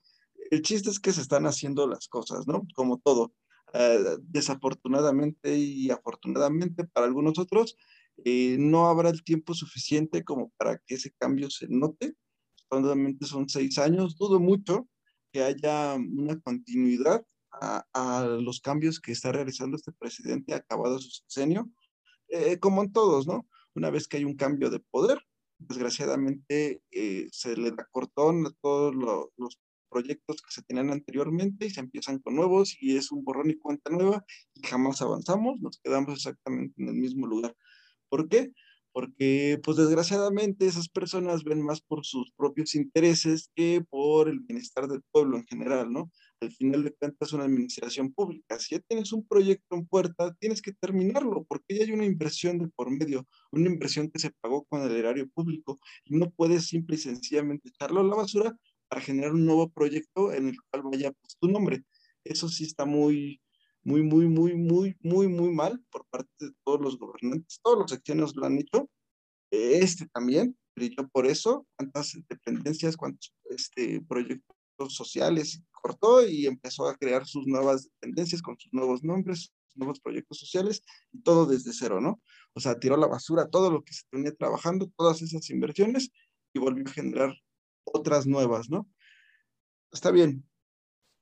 el 0.50 0.62
chiste 0.62 0.90
es 0.90 1.00
que 1.00 1.12
se 1.12 1.22
están 1.22 1.46
haciendo 1.46 1.86
las 1.88 2.08
cosas, 2.08 2.46
¿no? 2.46 2.66
Como 2.74 2.98
todo. 2.98 3.32
Eh, 3.72 3.98
desafortunadamente 4.22 5.58
y 5.58 5.90
afortunadamente 5.90 6.84
para 6.84 7.06
algunos 7.06 7.38
otros, 7.38 7.76
no 8.24 8.88
habrá 8.88 9.10
el 9.10 9.22
tiempo 9.24 9.52
suficiente 9.52 10.24
como 10.24 10.50
para 10.56 10.78
que 10.78 10.94
ese 10.94 11.12
cambio 11.18 11.50
se 11.50 11.66
note. 11.68 12.14
Solamente 12.70 13.26
son 13.26 13.48
seis 13.48 13.76
años, 13.76 14.16
dudo 14.16 14.40
mucho, 14.40 14.88
que 15.36 15.42
haya 15.42 15.96
una 15.96 16.40
continuidad 16.40 17.22
a, 17.50 18.26
los 18.40 18.62
cambios 18.62 18.98
que 18.98 19.12
está 19.12 19.32
realizando 19.32 19.76
este 19.76 19.92
presidente 19.92 20.54
acabado 20.54 20.98
su 20.98 21.10
sexenio, 21.10 21.70
eh, 22.28 22.58
como 22.58 22.82
en 22.82 22.90
todos, 22.90 23.26
¿no? 23.26 23.46
Una 23.74 23.90
vez 23.90 24.08
que 24.08 24.16
hay 24.16 24.24
un 24.24 24.36
cambio 24.36 24.70
de 24.70 24.80
poder, 24.80 25.20
desgraciadamente 25.58 26.82
eh, 26.90 27.28
se 27.32 27.54
le 27.54 27.70
da 27.72 27.86
cortón 27.90 28.46
a 28.46 28.50
todos 28.62 28.94
los 28.94 29.60
proyectos 29.90 30.40
que 30.40 30.50
se 30.50 30.62
tenían 30.62 30.90
anteriormente 30.90 31.66
y 31.66 31.70
se 31.70 31.80
empiezan 31.80 32.18
con 32.20 32.34
nuevos 32.34 32.74
y 32.80 32.96
es 32.96 33.12
un 33.12 33.22
borrón 33.22 33.50
y 33.50 33.58
cuenta 33.58 33.90
nueva 33.90 34.24
y 34.54 34.66
jamás 34.66 35.02
avanzamos, 35.02 35.60
nos 35.60 35.78
quedamos 35.80 36.14
exactamente 36.14 36.82
en 36.82 36.88
el 36.88 36.94
mismo 36.94 37.26
lugar. 37.26 37.54
¿Por 38.08 38.26
qué? 38.30 38.52
Porque 38.96 39.60
pues 39.62 39.76
desgraciadamente 39.76 40.66
esas 40.66 40.88
personas 40.88 41.44
ven 41.44 41.60
más 41.60 41.82
por 41.82 42.06
sus 42.06 42.32
propios 42.32 42.74
intereses 42.74 43.50
que 43.54 43.84
por 43.90 44.26
el 44.26 44.40
bienestar 44.40 44.88
del 44.88 45.02
pueblo 45.10 45.36
en 45.36 45.44
general, 45.46 45.92
¿no? 45.92 46.10
Al 46.40 46.50
final 46.50 46.82
de 46.82 46.94
cuentas, 46.94 47.34
una 47.34 47.44
administración 47.44 48.14
pública, 48.14 48.58
si 48.58 48.74
ya 48.74 48.80
tienes 48.88 49.12
un 49.12 49.26
proyecto 49.28 49.76
en 49.76 49.86
puerta, 49.86 50.34
tienes 50.40 50.62
que 50.62 50.72
terminarlo, 50.72 51.44
porque 51.46 51.76
ya 51.76 51.84
hay 51.84 51.92
una 51.92 52.06
inversión 52.06 52.58
de 52.58 52.68
por 52.68 52.90
medio, 52.90 53.26
una 53.52 53.68
inversión 53.68 54.10
que 54.10 54.18
se 54.18 54.30
pagó 54.40 54.64
con 54.64 54.80
el 54.80 54.96
erario 54.96 55.28
público, 55.28 55.78
y 56.06 56.16
no 56.16 56.30
puedes 56.30 56.66
simple 56.66 56.96
y 56.96 57.00
sencillamente 57.00 57.68
echarlo 57.68 58.00
a 58.00 58.04
la 58.04 58.16
basura 58.16 58.56
para 58.88 59.02
generar 59.02 59.34
un 59.34 59.44
nuevo 59.44 59.68
proyecto 59.68 60.32
en 60.32 60.48
el 60.48 60.56
cual 60.70 60.84
vaya 60.90 61.12
pues, 61.12 61.36
tu 61.38 61.48
nombre. 61.48 61.84
Eso 62.24 62.48
sí 62.48 62.64
está 62.64 62.86
muy, 62.86 63.42
muy, 63.86 64.02
muy, 64.02 64.26
muy, 64.26 64.54
muy, 64.56 64.96
muy, 65.00 65.28
muy 65.28 65.54
mal 65.54 65.80
por 65.92 66.04
parte 66.06 66.28
de 66.40 66.50
todos 66.64 66.80
los 66.80 66.98
gobernantes. 66.98 67.60
Todos 67.62 67.78
los 67.78 67.90
secciones 67.92 68.34
lo 68.34 68.44
han 68.44 68.58
hecho. 68.58 68.90
Este 69.52 70.08
también 70.08 70.58
brilló 70.74 71.08
por 71.12 71.24
eso. 71.24 71.68
Cuántas 71.76 72.18
dependencias, 72.28 72.96
cuántos 72.96 73.32
este, 73.44 74.00
proyectos 74.00 74.48
sociales 74.88 75.62
cortó 75.70 76.26
y 76.26 76.46
empezó 76.46 76.88
a 76.88 76.96
crear 76.96 77.26
sus 77.26 77.46
nuevas 77.46 77.84
dependencias 77.84 78.42
con 78.42 78.58
sus 78.58 78.72
nuevos 78.72 79.04
nombres, 79.04 79.52
sus 79.68 79.76
nuevos 79.76 80.00
proyectos 80.00 80.40
sociales 80.40 80.82
y 81.12 81.22
todo 81.22 81.46
desde 81.46 81.72
cero, 81.72 82.00
¿no? 82.00 82.20
O 82.54 82.60
sea, 82.60 82.80
tiró 82.80 82.96
la 82.96 83.06
basura 83.06 83.48
todo 83.48 83.70
lo 83.70 83.84
que 83.84 83.94
se 83.94 84.02
tenía 84.10 84.34
trabajando, 84.34 84.90
todas 84.96 85.22
esas 85.22 85.48
inversiones 85.48 86.10
y 86.52 86.58
volvió 86.58 86.82
a 86.88 86.92
generar 86.92 87.36
otras 87.84 88.26
nuevas, 88.26 88.68
¿no? 88.68 88.90
Está 89.92 90.10
bien, 90.10 90.44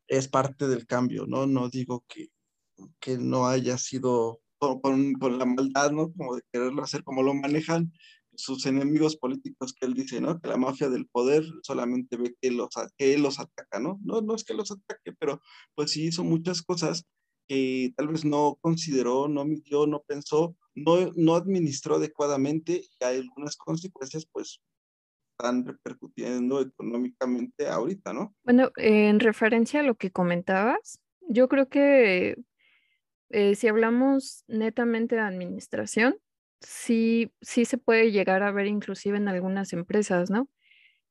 es 0.08 0.28
parte 0.28 0.66
del 0.66 0.86
cambio, 0.86 1.26
¿no? 1.26 1.46
No 1.46 1.68
digo 1.68 2.06
que 2.08 2.30
que 3.00 3.18
no 3.18 3.46
haya 3.46 3.78
sido 3.78 4.40
con, 4.58 5.14
la 5.20 5.44
maldad, 5.44 5.92
¿no? 5.92 6.12
Como 6.12 6.36
de 6.36 6.42
quererlo 6.52 6.82
hacer 6.82 7.04
como 7.04 7.22
lo 7.22 7.34
manejan 7.34 7.92
sus 8.36 8.66
enemigos 8.66 9.16
políticos 9.16 9.72
que 9.72 9.86
él 9.86 9.94
dice, 9.94 10.20
¿no? 10.20 10.40
Que 10.40 10.48
la 10.48 10.56
mafia 10.56 10.88
del 10.88 11.06
poder 11.06 11.44
solamente 11.62 12.16
ve 12.16 12.34
que, 12.40 12.50
los, 12.50 12.68
que 12.96 13.14
él 13.14 13.22
los 13.22 13.38
ataca, 13.38 13.78
¿no? 13.78 14.00
¿no? 14.02 14.22
No 14.22 14.34
es 14.34 14.44
que 14.44 14.54
los 14.54 14.70
ataque, 14.70 15.12
pero 15.18 15.40
pues 15.74 15.92
sí 15.92 16.06
hizo 16.06 16.24
muchas 16.24 16.62
cosas 16.62 17.04
que 17.46 17.92
tal 17.96 18.08
vez 18.08 18.24
no 18.24 18.58
consideró, 18.60 19.28
no 19.28 19.44
midió, 19.44 19.86
no 19.86 20.00
pensó 20.00 20.56
no, 20.74 21.12
no 21.16 21.34
administró 21.34 21.96
adecuadamente 21.96 22.82
y 22.98 23.04
hay 23.04 23.18
algunas 23.18 23.56
consecuencias 23.56 24.26
pues 24.30 24.60
están 25.38 25.66
repercutiendo 25.66 26.60
económicamente 26.60 27.66
ahorita, 27.66 28.12
¿no? 28.12 28.34
Bueno, 28.44 28.70
en 28.76 29.18
referencia 29.18 29.80
a 29.80 29.82
lo 29.82 29.96
que 29.96 30.10
comentabas, 30.10 31.00
yo 31.28 31.48
creo 31.48 31.68
que 31.68 32.36
eh, 33.34 33.56
si 33.56 33.68
hablamos 33.68 34.44
netamente 34.48 35.16
de 35.16 35.22
administración, 35.22 36.18
sí, 36.60 37.32
sí 37.42 37.64
se 37.66 37.78
puede 37.78 38.12
llegar 38.12 38.42
a 38.44 38.52
ver 38.52 38.66
inclusive 38.68 39.18
en 39.18 39.28
algunas 39.28 39.72
empresas, 39.74 40.30
¿no? 40.30 40.48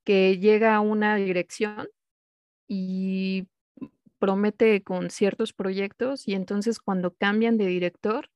Que 0.06 0.40
llega 0.40 0.80
una 0.82 1.16
dirección 1.18 1.90
y 2.68 3.48
promete 4.20 4.84
con 4.84 5.10
ciertos 5.12 5.54
proyectos 5.54 6.28
y 6.28 6.34
entonces 6.36 6.80
cuando 6.80 7.16
cambian 7.16 7.58
de 7.58 7.68
director, 7.68 8.30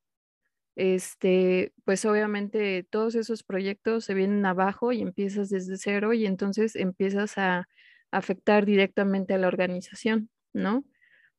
este, 0.75 1.73
pues 1.85 2.05
obviamente 2.05 2.83
todos 2.89 3.15
esos 3.15 3.43
proyectos 3.43 4.05
se 4.05 4.13
vienen 4.13 4.45
abajo 4.45 4.91
y 4.91 5.01
empiezas 5.01 5.49
desde 5.49 5.77
cero 5.77 6.13
y 6.13 6.25
entonces 6.25 6.75
empiezas 6.75 7.37
a 7.37 7.67
afectar 8.11 8.65
directamente 8.65 9.33
a 9.33 9.37
la 9.39 9.47
organización, 9.47 10.29
¿no? 10.53 10.85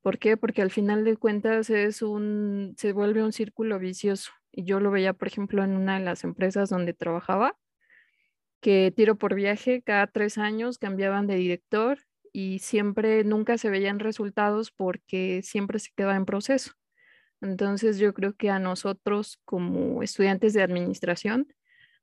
¿Por 0.02 0.18
qué? 0.18 0.36
Porque 0.36 0.62
al 0.62 0.70
final 0.70 1.04
de 1.04 1.16
cuentas 1.16 1.70
es 1.70 2.02
un, 2.02 2.74
se 2.76 2.92
vuelve 2.92 3.22
un 3.22 3.32
círculo 3.32 3.78
vicioso. 3.78 4.32
Y 4.52 4.64
yo 4.64 4.80
lo 4.80 4.90
veía, 4.90 5.12
por 5.12 5.28
ejemplo, 5.28 5.64
en 5.64 5.76
una 5.76 5.98
de 5.98 6.04
las 6.04 6.24
empresas 6.24 6.70
donde 6.70 6.94
trabajaba, 6.94 7.56
que 8.60 8.92
tiro 8.94 9.16
por 9.16 9.34
viaje, 9.34 9.82
cada 9.82 10.06
tres 10.06 10.38
años 10.38 10.78
cambiaban 10.78 11.26
de 11.26 11.36
director 11.36 11.98
y 12.32 12.58
siempre, 12.60 13.24
nunca 13.24 13.58
se 13.58 13.70
veían 13.70 13.98
resultados 13.98 14.70
porque 14.70 15.42
siempre 15.42 15.78
se 15.78 15.90
quedaba 15.94 16.16
en 16.16 16.24
proceso. 16.24 16.72
Entonces 17.40 17.98
yo 17.98 18.14
creo 18.14 18.34
que 18.34 18.50
a 18.50 18.58
nosotros 18.58 19.40
como 19.44 20.02
estudiantes 20.02 20.54
de 20.54 20.62
administración, 20.62 21.54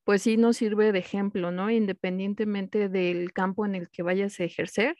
pues 0.03 0.21
sí 0.21 0.37
nos 0.37 0.57
sirve 0.57 0.91
de 0.91 0.99
ejemplo, 0.99 1.51
¿no? 1.51 1.69
Independientemente 1.71 2.89
del 2.89 3.33
campo 3.33 3.65
en 3.65 3.75
el 3.75 3.89
que 3.89 4.03
vayas 4.03 4.39
a 4.39 4.43
ejercer, 4.45 4.95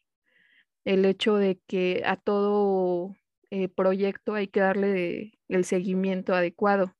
el 0.86 1.06
hecho 1.06 1.36
de 1.36 1.60
que 1.68 2.04
a 2.06 2.16
todo 2.18 3.16
eh, 3.52 3.68
proyecto 3.70 4.36
hay 4.36 4.48
que 4.48 4.62
darle 4.62 5.40
el 5.50 5.66
seguimiento 5.66 6.34
adecuado. 6.34 6.96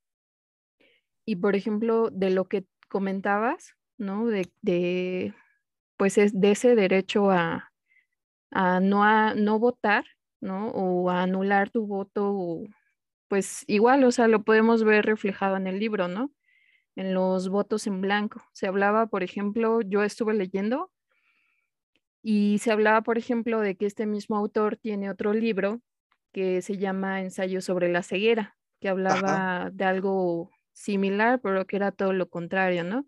Y 1.26 1.38
por 1.38 1.56
ejemplo, 1.56 2.10
de 2.12 2.30
lo 2.30 2.46
que 2.46 2.66
comentabas, 2.90 3.76
¿no? 3.98 4.28
De, 4.28 5.34
pues 5.98 6.18
es 6.18 6.40
de 6.40 6.52
ese 6.52 6.76
derecho 6.76 7.32
a, 7.32 7.72
no, 8.82 9.04
a 9.04 9.34
no 9.36 9.60
votar, 9.60 10.06
¿no? 10.42 10.70
O 10.70 11.10
a 11.10 11.24
anular 11.24 11.70
tu 11.70 11.86
voto 11.88 12.64
pues 13.28 13.64
igual, 13.68 14.04
o 14.04 14.12
sea, 14.12 14.28
lo 14.28 14.44
podemos 14.44 14.84
ver 14.84 15.06
reflejado 15.06 15.58
en 15.58 15.68
el 15.68 15.80
libro, 15.80 16.08
¿no? 16.08 16.32
En 16.96 17.14
los 17.14 17.50
votos 17.50 17.88
en 17.88 18.02
blanco. 18.02 18.44
Se 18.54 18.68
hablaba, 18.68 19.08
por 19.08 19.24
ejemplo, 19.24 19.82
yo 19.82 20.04
estuve 20.04 20.34
leyendo 20.36 20.92
y 22.28 22.58
se 22.58 22.72
hablaba, 22.72 23.04
por 23.04 23.20
ejemplo, 23.20 23.62
de 23.62 23.76
que 23.78 23.86
este 23.86 24.08
mismo 24.08 24.36
autor 24.36 24.78
tiene 24.78 25.12
otro 25.12 25.32
libro 25.32 25.84
que 26.34 26.64
se 26.64 26.80
llama 26.80 27.22
Ensayo 27.22 27.62
sobre 27.62 27.88
la 27.88 28.02
ceguera, 28.02 28.58
que 28.82 28.90
hablaba 28.90 29.70
de 29.72 29.86
algo 29.86 30.50
similar, 30.74 31.40
pero 31.44 31.68
que 31.68 31.76
era 31.76 31.92
todo 31.92 32.14
lo 32.14 32.28
contrario, 32.28 32.84
¿no? 32.84 33.06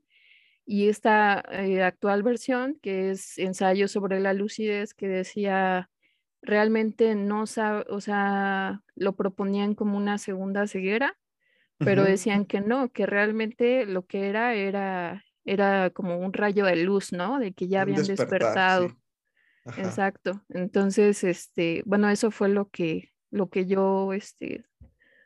Y 0.68 0.90
esta 0.90 1.44
eh, 1.52 1.82
actual 1.82 2.22
versión, 2.22 2.78
que 2.80 3.10
es 3.10 3.40
Ensayo 3.40 3.88
sobre 3.88 4.20
la 4.20 4.34
lucidez, 4.34 4.94
que 4.94 5.08
decía 5.08 5.90
realmente 6.44 7.16
no 7.16 7.48
sabe, 7.48 7.86
o 7.90 8.02
sea, 8.02 8.84
lo 8.96 9.16
proponían 9.16 9.74
como 9.74 9.98
una 9.98 10.20
segunda 10.20 10.68
ceguera, 10.68 11.18
pero 11.82 12.04
decían 12.04 12.46
que 12.46 12.62
no, 12.62 12.92
que 12.92 13.08
realmente 13.08 13.88
lo 13.88 14.06
que 14.06 14.30
era 14.30 14.54
era 14.54 15.24
era 15.44 15.90
como 15.92 16.20
un 16.20 16.34
rayo 16.34 16.66
de 16.66 16.76
luz, 16.76 17.14
¿no? 17.14 17.40
De 17.40 17.54
que 17.54 17.68
ya 17.68 17.82
habían 17.82 18.06
despertado. 18.06 18.98
Exacto. 19.78 20.44
Entonces, 20.50 21.24
este, 21.24 21.84
bueno, 21.86 22.10
eso 22.10 22.32
fue 22.32 22.50
lo 22.50 22.70
que 22.70 23.12
lo 23.30 23.50
que 23.50 23.66
yo 23.66 24.14
este 24.14 24.64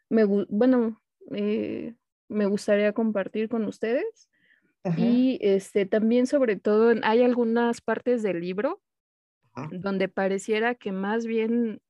me 0.10 0.25
bueno, 0.25 1.01
eh, 1.32 1.95
me 2.27 2.45
gustaría 2.45 2.93
compartir 2.93 3.49
con 3.49 3.65
ustedes. 3.65 4.30
Y 4.97 5.38
este 5.41 5.86
también 5.86 6.25
sobre 6.25 6.56
todo 6.56 6.95
hay 7.04 7.21
algunas 7.21 7.82
partes 7.82 8.23
del 8.23 8.39
libro 8.41 8.82
donde 9.71 10.08
pareciera 10.08 10.75
que 10.75 10.91
más 10.91 11.25
bien, 11.25 11.82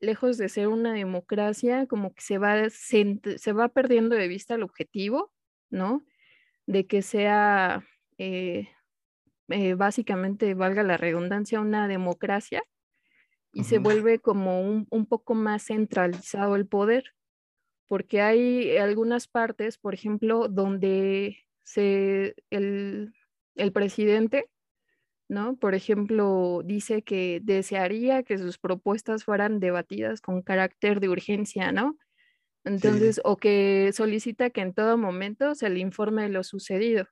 lejos 0.00 0.38
de 0.38 0.48
ser 0.48 0.68
una 0.68 0.92
democracia, 0.92 1.86
como 1.86 2.14
que 2.14 2.22
se 2.22 2.38
va, 2.38 2.70
se, 2.70 3.52
va 3.52 3.68
perdiendo 3.68 4.16
de 4.16 4.28
vista 4.28 4.54
el 4.54 4.62
objetivo, 4.62 5.32
¿no? 5.70 6.04
De 6.66 6.86
que 6.86 7.02
sea 7.02 7.84
eh, 8.18 8.68
eh, 9.50 9.74
básicamente, 9.74 10.54
valga 10.54 10.82
la 10.82 10.96
redundancia, 10.96 11.60
una 11.60 11.88
democracia 11.88 12.62
y 13.52 13.64
se 13.64 13.78
vuelve 13.78 14.20
como 14.20 14.60
un, 14.62 15.06
poco 15.06 15.34
más 15.34 15.66
centralizado 15.66 16.54
el 16.54 16.66
poder, 16.68 17.14
porque 17.88 18.20
hay 18.20 18.76
algunas 18.76 19.26
partes, 19.26 19.76
por 19.76 19.92
ejemplo, 19.94 20.48
donde 20.48 21.38
se, 21.64 22.36
el, 22.50 23.12
el 23.56 23.72
presidente 23.72 24.48
¿no? 25.30 25.56
Por 25.56 25.76
ejemplo, 25.76 26.60
dice 26.64 27.02
que 27.02 27.40
desearía 27.42 28.24
que 28.24 28.36
sus 28.36 28.58
propuestas 28.58 29.24
fueran 29.24 29.60
debatidas 29.60 30.20
con 30.20 30.42
carácter 30.42 30.98
de 30.98 31.08
urgencia, 31.08 31.70
¿no? 31.70 31.96
Entonces, 32.64 33.20
o 33.24 33.36
que 33.36 33.92
solicita 33.94 34.50
que 34.50 34.60
en 34.60 34.74
todo 34.74 34.98
momento 34.98 35.54
se 35.54 35.70
le 35.70 35.78
informe 35.78 36.22
de 36.24 36.30
lo 36.30 36.42
sucedido. 36.42 37.06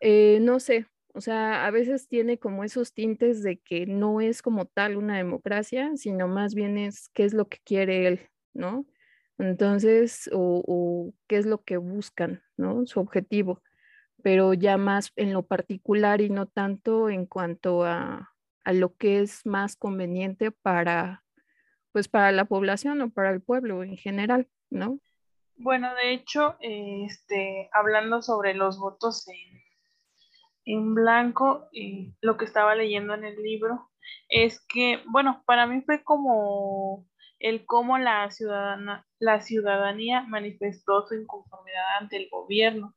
Eh, 0.00 0.40
no 0.42 0.60
sé, 0.60 0.86
o 1.16 1.20
sea, 1.20 1.64
a 1.66 1.70
veces 1.70 2.08
tiene 2.08 2.38
como 2.38 2.62
esos 2.62 2.92
tintes 2.92 3.42
de 3.42 3.58
que 3.58 3.86
no 3.86 4.20
es 4.20 4.42
como 4.42 4.66
tal 4.66 4.96
una 4.96 5.16
democracia, 5.16 5.90
sino 5.96 6.28
más 6.28 6.54
bien 6.54 6.76
es 6.76 7.08
qué 7.14 7.24
es 7.24 7.32
lo 7.32 7.48
que 7.48 7.58
quiere 7.64 8.06
él, 8.06 8.20
¿no? 8.52 8.84
Entonces, 9.38 10.28
o, 10.32 11.12
qué 11.26 11.38
es 11.38 11.46
lo 11.46 11.64
que 11.64 11.78
buscan, 11.78 12.42
¿no? 12.56 12.86
Su 12.86 13.00
objetivo 13.00 13.62
pero 14.22 14.54
ya 14.54 14.76
más 14.76 15.12
en 15.14 15.32
lo 15.32 15.42
particular 15.46 16.20
y 16.20 16.30
no 16.30 16.46
tanto 16.46 17.10
en 17.10 17.26
cuanto 17.26 17.84
a, 17.84 18.32
lo 18.64 18.96
que 18.96 19.20
es 19.20 19.46
más 19.46 19.76
conveniente 19.76 20.50
para, 20.50 21.22
pues 21.92 22.08
para 22.08 22.32
la 22.32 22.44
población 22.44 23.00
o 23.02 23.10
para 23.10 23.30
el 23.30 23.40
pueblo 23.40 23.84
en 23.84 23.96
general, 23.96 24.48
¿no? 24.68 24.98
Bueno, 25.58 25.94
de 25.94 26.12
hecho, 26.12 26.56
este, 26.58 27.70
hablando 27.72 28.20
sobre 28.20 28.54
los 28.54 28.80
votos 28.80 29.28
en, 29.28 29.65
en 30.66 30.94
blanco, 30.94 31.68
lo 32.20 32.36
que 32.36 32.44
estaba 32.44 32.74
leyendo 32.74 33.14
en 33.14 33.24
el 33.24 33.42
libro 33.42 33.90
es 34.28 34.60
que, 34.68 35.00
bueno, 35.10 35.42
para 35.46 35.66
mí 35.66 35.80
fue 35.82 36.04
como 36.04 37.06
el 37.38 37.64
cómo 37.64 37.98
la, 37.98 38.30
ciudadana, 38.30 39.06
la 39.18 39.40
ciudadanía 39.40 40.22
manifestó 40.22 41.06
su 41.06 41.14
inconformidad 41.14 41.96
ante 42.00 42.16
el 42.16 42.28
gobierno 42.30 42.94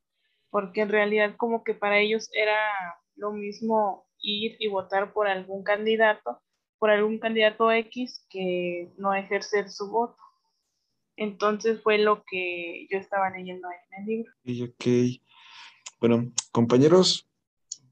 porque 0.50 0.82
en 0.82 0.88
realidad 0.88 1.36
como 1.36 1.64
que 1.64 1.74
para 1.74 1.98
ellos 1.98 2.28
era 2.32 2.58
lo 3.14 3.32
mismo 3.32 4.06
ir 4.18 4.56
y 4.58 4.68
votar 4.68 5.12
por 5.12 5.28
algún 5.28 5.62
candidato, 5.62 6.42
por 6.78 6.90
algún 6.90 7.18
candidato 7.18 7.70
X 7.72 8.26
que 8.28 8.92
no 8.98 9.14
ejercer 9.14 9.70
su 9.70 9.90
voto. 9.90 10.16
Entonces 11.16 11.82
fue 11.82 11.98
lo 11.98 12.24
que 12.24 12.86
yo 12.90 12.98
estaba 12.98 13.30
leyendo 13.30 13.68
en 13.68 14.00
el 14.00 14.06
libro. 14.06 14.32
Ok, 14.64 15.20
Bueno, 16.00 16.32
compañeros, 16.50 17.29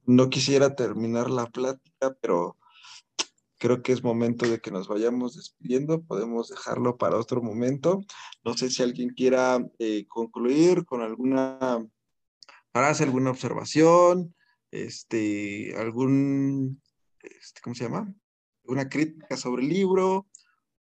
no 0.09 0.31
quisiera 0.31 0.75
terminar 0.75 1.31
la 1.31 1.47
plática, 1.47 2.17
pero 2.21 2.57
creo 3.59 3.83
que 3.83 3.93
es 3.93 4.03
momento 4.03 4.49
de 4.49 4.59
que 4.61 4.71
nos 4.71 4.89
vayamos 4.89 5.37
despidiendo. 5.37 6.03
Podemos 6.03 6.49
dejarlo 6.49 6.97
para 6.97 7.19
otro 7.19 7.43
momento. 7.43 8.01
No 8.45 8.55
sé 8.55 8.71
si 8.71 8.83
alguien 8.83 9.11
quiera 9.11 9.65
eh, 9.79 10.07
concluir 10.09 10.85
con 10.85 11.03
alguna 11.03 11.79
¿Harás 12.73 13.01
alguna 13.01 13.31
observación? 13.31 14.35
Este, 14.71 15.75
algún, 15.77 16.81
este, 17.23 17.61
¿cómo 17.61 17.75
se 17.75 17.85
llama? 17.85 18.15
¿Una 18.65 18.89
crítica 18.89 19.37
sobre 19.37 19.63
el 19.63 19.69
libro? 19.69 20.29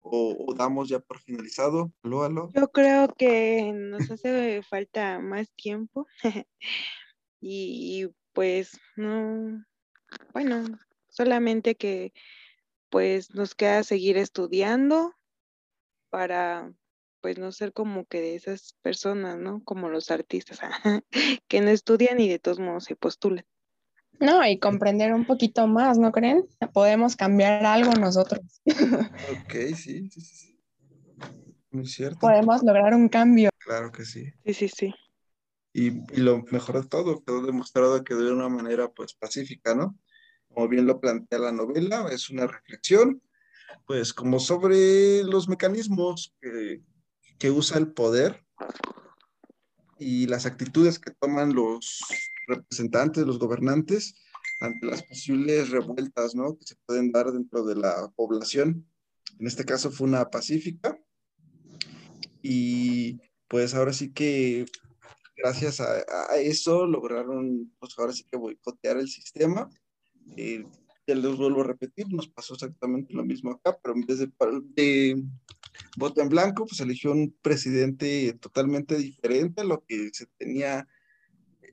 O, 0.02 0.54
damos 0.58 0.90
ya 0.90 1.00
por 1.00 1.20
finalizado? 1.20 1.92
¿Aló, 2.04 2.52
Yo 2.54 2.68
creo 2.72 3.08
que 3.18 3.72
nos 3.74 4.12
hace 4.12 4.62
falta 4.64 5.20
más 5.20 5.50
tiempo. 5.56 6.06
y 7.40 8.08
pues 8.36 8.80
no, 8.98 9.66
bueno, 10.34 10.66
solamente 11.10 11.76
que 11.76 12.14
pues 12.90 13.34
nos 13.34 13.56
queda 13.56 13.82
seguir 13.84 14.18
estudiando 14.18 15.16
para 16.10 16.72
pues 17.22 17.40
no 17.40 17.52
ser 17.52 17.74
como 17.74 18.06
que 18.06 18.22
de 18.22 18.36
esas 18.36 18.76
personas, 18.82 19.38
¿no? 19.38 19.64
Como 19.64 19.90
los 19.90 20.12
artistas, 20.12 20.60
que 21.48 21.62
no 21.62 21.70
estudian 21.70 22.20
y 22.20 22.28
de 22.28 22.38
todos 22.38 22.60
modos 22.60 22.84
se 22.84 22.96
postulan. 22.96 23.46
No, 24.20 24.46
y 24.46 24.60
comprender 24.60 25.14
un 25.14 25.26
poquito 25.26 25.66
más, 25.68 25.98
¿no 25.98 26.12
creen? 26.12 26.46
Podemos 26.74 27.16
cambiar 27.16 27.66
algo 27.66 27.94
nosotros. 27.94 28.62
Ok, 29.46 29.54
sí, 29.76 30.10
sí, 30.10 30.22
sí. 30.22 30.60
Muy 31.72 31.88
cierto. 31.88 32.20
Podemos 32.20 32.64
lograr 32.64 32.94
un 32.94 33.10
cambio. 33.10 33.50
Claro 33.60 33.92
que 33.92 34.06
sí. 34.06 34.32
Sí, 34.46 34.54
sí, 34.54 34.68
sí. 34.70 34.94
Y, 35.78 35.92
lo 36.22 36.42
mejor 36.52 36.82
de 36.82 36.88
todo, 36.88 37.22
quedó 37.26 37.42
demostrado 37.46 38.02
que 38.06 38.16
de 38.16 38.32
una 38.32 38.48
manera 38.48 38.88
pues 38.94 39.14
pacífica, 39.14 39.76
¿no? 39.76 40.00
Como 40.48 40.70
bien 40.70 40.88
lo 40.88 41.02
plantea 41.02 41.38
la 41.38 41.52
novela, 41.52 42.08
es 42.14 42.30
una 42.30 42.48
reflexión, 42.48 43.22
pues 43.86 44.14
como 44.14 44.40
sobre 44.40 45.22
los 45.26 45.50
mecanismos 45.50 46.34
que, 46.40 46.82
que 47.38 47.52
usa 47.52 47.78
el 47.78 47.92
poder 47.92 48.46
y 50.00 50.28
las 50.28 50.46
actitudes 50.46 50.98
que 50.98 51.12
toman 51.12 51.54
los 51.54 52.00
representantes, 52.48 53.28
los 53.28 53.38
gobernantes, 53.38 54.16
ante 54.62 54.86
las 54.86 55.04
posibles 55.04 55.72
revueltas, 55.72 56.36
¿no? 56.36 56.58
Que 56.58 56.68
se 56.68 56.76
pueden 56.86 57.12
dar 57.12 57.34
dentro 57.34 57.66
de 57.66 57.76
la 57.76 58.10
población. 58.16 58.90
En 59.40 59.48
este 59.48 59.66
caso 59.66 59.92
fue 59.92 60.08
una 60.08 60.30
pacífica. 60.30 60.98
Y 62.42 63.20
pues 63.50 63.74
ahora 63.74 63.92
sí 63.92 64.14
que 64.14 64.66
gracias 65.36 65.80
a, 65.80 66.38
eso 66.38 66.86
lograron, 66.86 67.72
pues 67.80 67.94
ahora 67.98 68.14
sí 68.14 68.24
que 68.30 68.38
boicotear 68.38 68.98
el 68.98 69.10
sistema. 69.10 69.70
Eh, 70.38 70.66
ya 71.08 71.16
les 71.16 71.36
vuelvo 71.36 71.62
a 71.62 71.66
repetir, 71.66 72.12
nos 72.12 72.28
pasó 72.28 72.56
exactamente 72.56 73.14
lo 73.14 73.24
mismo 73.24 73.52
acá, 73.52 73.78
pero 73.82 73.96
en 73.96 74.06
vez 74.06 74.20
de, 74.20 74.32
de 74.74 75.24
voto 75.98 76.22
en 76.22 76.30
blanco, 76.30 76.66
pues 76.66 76.80
eligió 76.80 77.12
un 77.12 77.36
presidente 77.42 78.34
totalmente 78.40 78.98
diferente 78.98 79.62
a 79.62 79.66
lo 79.66 79.84
que 79.86 80.10
se 80.14 80.26
tenía 80.38 80.88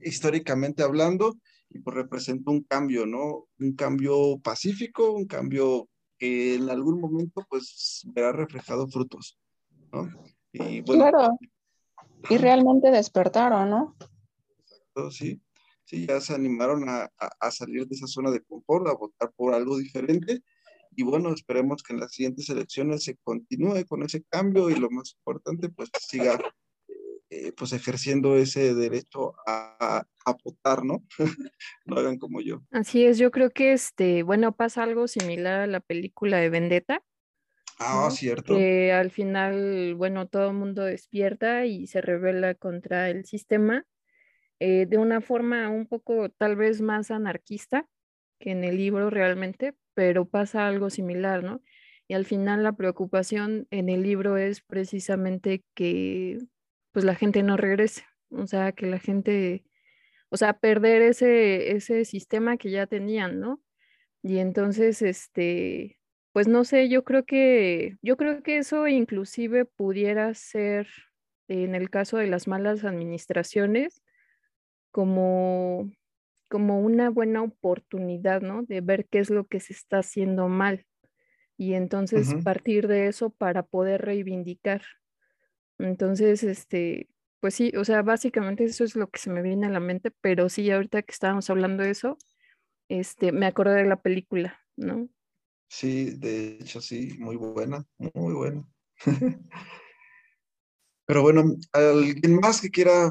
históricamente 0.02 0.82
hablando 0.82 1.38
y 1.70 1.78
pues 1.78 1.96
representa 1.96 2.50
un 2.50 2.62
cambio, 2.62 3.06
¿no? 3.06 3.48
Un 3.58 3.74
cambio 3.74 4.38
pacífico, 4.40 5.12
un 5.12 5.26
cambio 5.26 5.88
que 6.18 6.56
en 6.56 6.68
algún 6.68 7.00
momento 7.00 7.44
pues 7.48 8.02
verá 8.12 8.32
reflejado 8.32 8.86
frutos, 8.88 9.38
¿no? 9.92 10.10
Claro. 10.84 11.38
Y 12.28 12.36
realmente 12.38 12.90
despertaron, 12.90 13.70
¿no? 13.70 13.96
Exacto, 14.60 15.10
sí. 15.10 15.40
Sí, 15.84 16.06
ya 16.06 16.20
se 16.20 16.34
animaron 16.34 16.88
a, 16.88 17.10
a, 17.18 17.50
salir 17.50 17.86
de 17.86 17.94
esa 17.94 18.06
zona 18.06 18.30
de 18.30 18.42
confort, 18.42 18.86
a 18.86 18.94
votar 18.94 19.30
por 19.36 19.52
algo 19.52 19.76
diferente. 19.76 20.42
Y 20.94 21.02
bueno, 21.02 21.34
esperemos 21.34 21.82
que 21.82 21.92
en 21.92 22.00
las 22.00 22.12
siguientes 22.12 22.48
elecciones 22.48 23.04
se 23.04 23.16
continúe 23.18 23.84
con 23.86 24.02
ese 24.02 24.22
cambio 24.24 24.70
y 24.70 24.76
lo 24.76 24.88
más 24.90 25.14
importante, 25.14 25.68
pues 25.68 25.90
siga 25.98 26.38
eh, 27.34 27.50
pues 27.52 27.72
ejerciendo 27.72 28.36
ese 28.36 28.74
derecho 28.74 29.32
a, 29.46 30.04
votar, 30.44 30.84
¿no? 30.84 31.02
no 31.86 31.96
hagan 31.96 32.18
como 32.18 32.42
yo. 32.42 32.62
Así 32.70 33.06
es, 33.06 33.16
yo 33.16 33.30
creo 33.30 33.48
que 33.48 33.72
este, 33.72 34.22
bueno, 34.22 34.54
pasa 34.54 34.82
algo 34.82 35.08
similar 35.08 35.60
a 35.60 35.66
la 35.66 35.80
película 35.80 36.36
de 36.36 36.50
Vendetta. 36.50 37.02
Ah, 37.84 38.10
cierto. 38.10 38.56
Que 38.56 38.92
al 38.92 39.10
final, 39.10 39.94
bueno, 39.94 40.26
todo 40.28 40.48
el 40.48 40.54
mundo 40.54 40.84
despierta 40.84 41.66
y 41.66 41.86
se 41.86 42.00
revela 42.00 42.54
contra 42.54 43.10
el 43.10 43.24
sistema 43.24 43.84
eh, 44.60 44.86
de 44.86 44.98
una 44.98 45.20
forma 45.20 45.68
un 45.70 45.86
poco 45.86 46.28
tal 46.30 46.56
vez 46.56 46.80
más 46.80 47.10
anarquista 47.10 47.88
que 48.38 48.52
en 48.52 48.64
el 48.64 48.76
libro 48.76 49.10
realmente, 49.10 49.74
pero 49.94 50.24
pasa 50.24 50.68
algo 50.68 50.88
similar, 50.88 51.42
¿no? 51.42 51.62
Y 52.08 52.14
al 52.14 52.24
final 52.26 52.62
la 52.62 52.72
preocupación 52.72 53.66
en 53.70 53.88
el 53.88 54.02
libro 54.02 54.36
es 54.36 54.60
precisamente 54.60 55.64
que 55.74 56.38
pues 56.92 57.04
la 57.04 57.14
gente 57.14 57.42
no 57.42 57.56
regrese. 57.56 58.04
O 58.30 58.46
sea, 58.46 58.72
que 58.72 58.86
la 58.86 58.98
gente, 58.98 59.64
o 60.30 60.36
sea, 60.36 60.58
perder 60.58 61.02
ese, 61.02 61.72
ese 61.72 62.04
sistema 62.04 62.56
que 62.56 62.70
ya 62.70 62.86
tenían, 62.86 63.40
¿no? 63.40 63.60
Y 64.22 64.38
entonces, 64.38 65.02
este, 65.02 65.98
pues 66.32 66.48
no 66.48 66.64
sé, 66.64 66.88
yo 66.88 67.04
creo 67.04 67.24
que, 67.24 67.96
yo 68.02 68.16
creo 68.16 68.42
que 68.42 68.58
eso 68.58 68.88
inclusive 68.88 69.64
pudiera 69.64 70.34
ser, 70.34 70.88
en 71.48 71.74
el 71.74 71.90
caso 71.90 72.16
de 72.16 72.26
las 72.26 72.48
malas 72.48 72.84
administraciones, 72.84 74.02
como, 74.90 75.90
como 76.48 76.80
una 76.80 77.10
buena 77.10 77.42
oportunidad, 77.42 78.42
¿no? 78.42 78.62
De 78.62 78.80
ver 78.80 79.06
qué 79.06 79.18
es 79.18 79.30
lo 79.30 79.46
que 79.46 79.60
se 79.60 79.72
está 79.72 79.98
haciendo 79.98 80.48
mal. 80.48 80.86
Y 81.58 81.74
entonces 81.74 82.34
partir 82.42 82.88
de 82.88 83.06
eso 83.08 83.30
para 83.30 83.62
poder 83.62 84.02
reivindicar 84.02 84.82
entonces, 85.78 86.42
este, 86.44 87.08
pues 87.40 87.54
sí, 87.54 87.72
o 87.76 87.84
sea, 87.84 88.02
básicamente 88.02 88.64
eso 88.64 88.84
es 88.84 88.96
lo 88.96 89.08
que 89.08 89.18
se 89.18 89.30
me 89.30 89.42
viene 89.42 89.66
a 89.66 89.70
la 89.70 89.80
mente, 89.80 90.10
pero 90.20 90.48
sí, 90.48 90.70
ahorita 90.70 91.02
que 91.02 91.12
estábamos 91.12 91.50
hablando 91.50 91.82
de 91.82 91.90
eso, 91.90 92.18
este, 92.88 93.32
me 93.32 93.46
acordé 93.46 93.74
de 93.74 93.86
la 93.86 94.00
película, 94.00 94.60
¿no? 94.76 95.08
Sí, 95.72 96.10
de 96.18 96.58
hecho 96.60 96.82
sí, 96.82 97.16
muy 97.18 97.36
buena, 97.36 97.82
muy 98.12 98.34
buena. 98.34 98.62
Pero 101.06 101.22
bueno, 101.22 101.44
¿alguien 101.72 102.38
más 102.38 102.60
que 102.60 102.68
quiera 102.68 103.10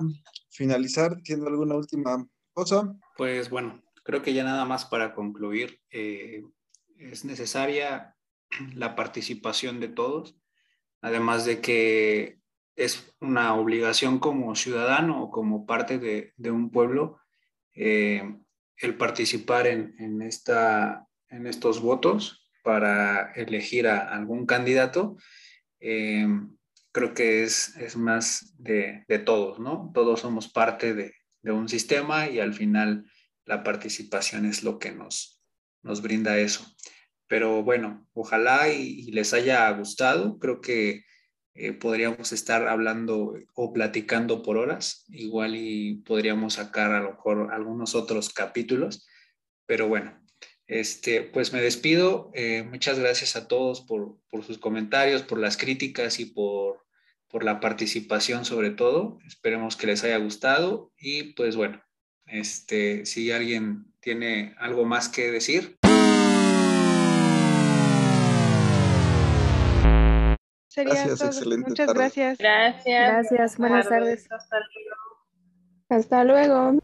finalizar 0.52 1.18
diciendo 1.18 1.48
alguna 1.48 1.74
última 1.74 2.24
cosa? 2.54 2.96
Pues 3.18 3.50
bueno, 3.50 3.82
creo 4.04 4.22
que 4.22 4.36
ya 4.36 4.44
nada 4.44 4.64
más 4.66 4.86
para 4.86 5.16
concluir, 5.16 5.82
eh, 5.90 6.44
es 7.00 7.26
necesaria 7.26 8.16
la 8.76 8.96
participación 8.96 9.80
de 9.80 9.88
todos, 9.88 10.38
además 11.02 11.46
de 11.46 11.62
que 11.62 12.42
es 12.76 13.12
una 13.20 13.56
obligación 13.56 14.20
como 14.20 14.56
ciudadano 14.56 15.24
o 15.24 15.32
como 15.32 15.66
parte 15.66 15.98
de, 15.98 16.52
un 16.52 16.70
pueblo 16.70 17.20
eh, 17.74 18.22
el 18.78 18.98
participar 18.98 19.66
en, 19.66 20.22
esta, 20.22 21.08
en 21.28 21.48
estos 21.48 21.82
votos 21.82 22.41
para 22.64 23.32
elegir 23.34 23.88
a 23.88 24.14
algún 24.14 24.46
candidato. 24.46 25.18
Eh, 25.80 26.28
creo 26.92 27.14
que 27.14 27.44
es, 27.44 27.76
es 27.78 27.96
más 27.96 28.54
de, 28.58 29.06
todos, 29.26 29.60
¿no? 29.60 29.92
Todos 29.94 30.22
somos 30.22 30.52
parte 30.52 30.94
de, 30.94 31.14
un 31.44 31.68
sistema 31.68 32.30
y 32.30 32.40
al 32.40 32.54
final 32.54 33.06
la 33.46 33.64
participación 33.64 34.46
es 34.46 34.64
lo 34.64 34.78
que 34.78 34.92
nos, 34.92 35.42
nos 35.82 36.02
brinda 36.02 36.38
eso. 36.38 36.66
Pero 37.28 37.64
bueno, 37.64 38.08
ojalá 38.14 38.70
y 38.70 39.12
les 39.12 39.34
haya 39.34 39.70
gustado. 39.72 40.38
Creo 40.38 40.62
que 40.62 41.04
eh, 41.54 41.74
podríamos 41.74 42.32
estar 42.32 42.68
hablando 42.68 43.36
o 43.56 43.74
platicando 43.74 44.42
por 44.42 44.58
horas, 44.58 45.04
igual 45.10 45.56
y 45.56 45.96
podríamos 46.06 46.54
sacar 46.54 46.94
a 46.94 47.02
lo 47.02 47.12
mejor 47.12 47.54
algunos 47.54 47.94
otros 47.94 48.30
capítulos, 48.30 49.06
pero 49.66 49.90
bueno, 49.90 50.18
este, 50.72 51.22
pues 51.22 51.52
me 51.52 51.62
despido. 51.62 52.32
Eh, 52.34 52.64
muchas 52.64 52.98
gracias 52.98 53.36
a 53.36 53.50
todos 53.50 53.82
por, 53.82 54.18
por, 54.30 54.46
sus 54.46 54.58
comentarios, 54.58 55.22
por 55.22 55.38
las 55.38 55.58
críticas 55.58 56.22
y 56.22 56.26
por, 56.26 56.86
por 57.28 57.44
la 57.44 57.60
participación 57.60 58.46
sobre 58.46 58.70
todo. 58.70 59.20
Esperemos 59.28 59.76
que 59.76 59.88
les 59.88 60.04
haya 60.06 60.16
gustado 60.16 60.94
y 60.98 61.34
pues 61.34 61.58
bueno, 61.58 61.84
este, 62.26 63.06
si 63.06 63.32
alguien 63.34 63.86
tiene 64.00 64.56
algo 64.60 64.86
más 64.86 65.10
que 65.10 65.30
decir. 65.30 65.78
gracias, 70.74 71.22
excelente 71.22 71.70
Muchas 71.70 71.94
gracias. 71.94 72.38
Gracias. 72.38 72.86
Gracias, 72.86 73.58
buenas 73.58 73.90
tardes. 73.90 74.32
Hasta 74.32 74.56
luego. 74.58 74.96
Hasta 75.90 76.24
luego. 76.24 76.82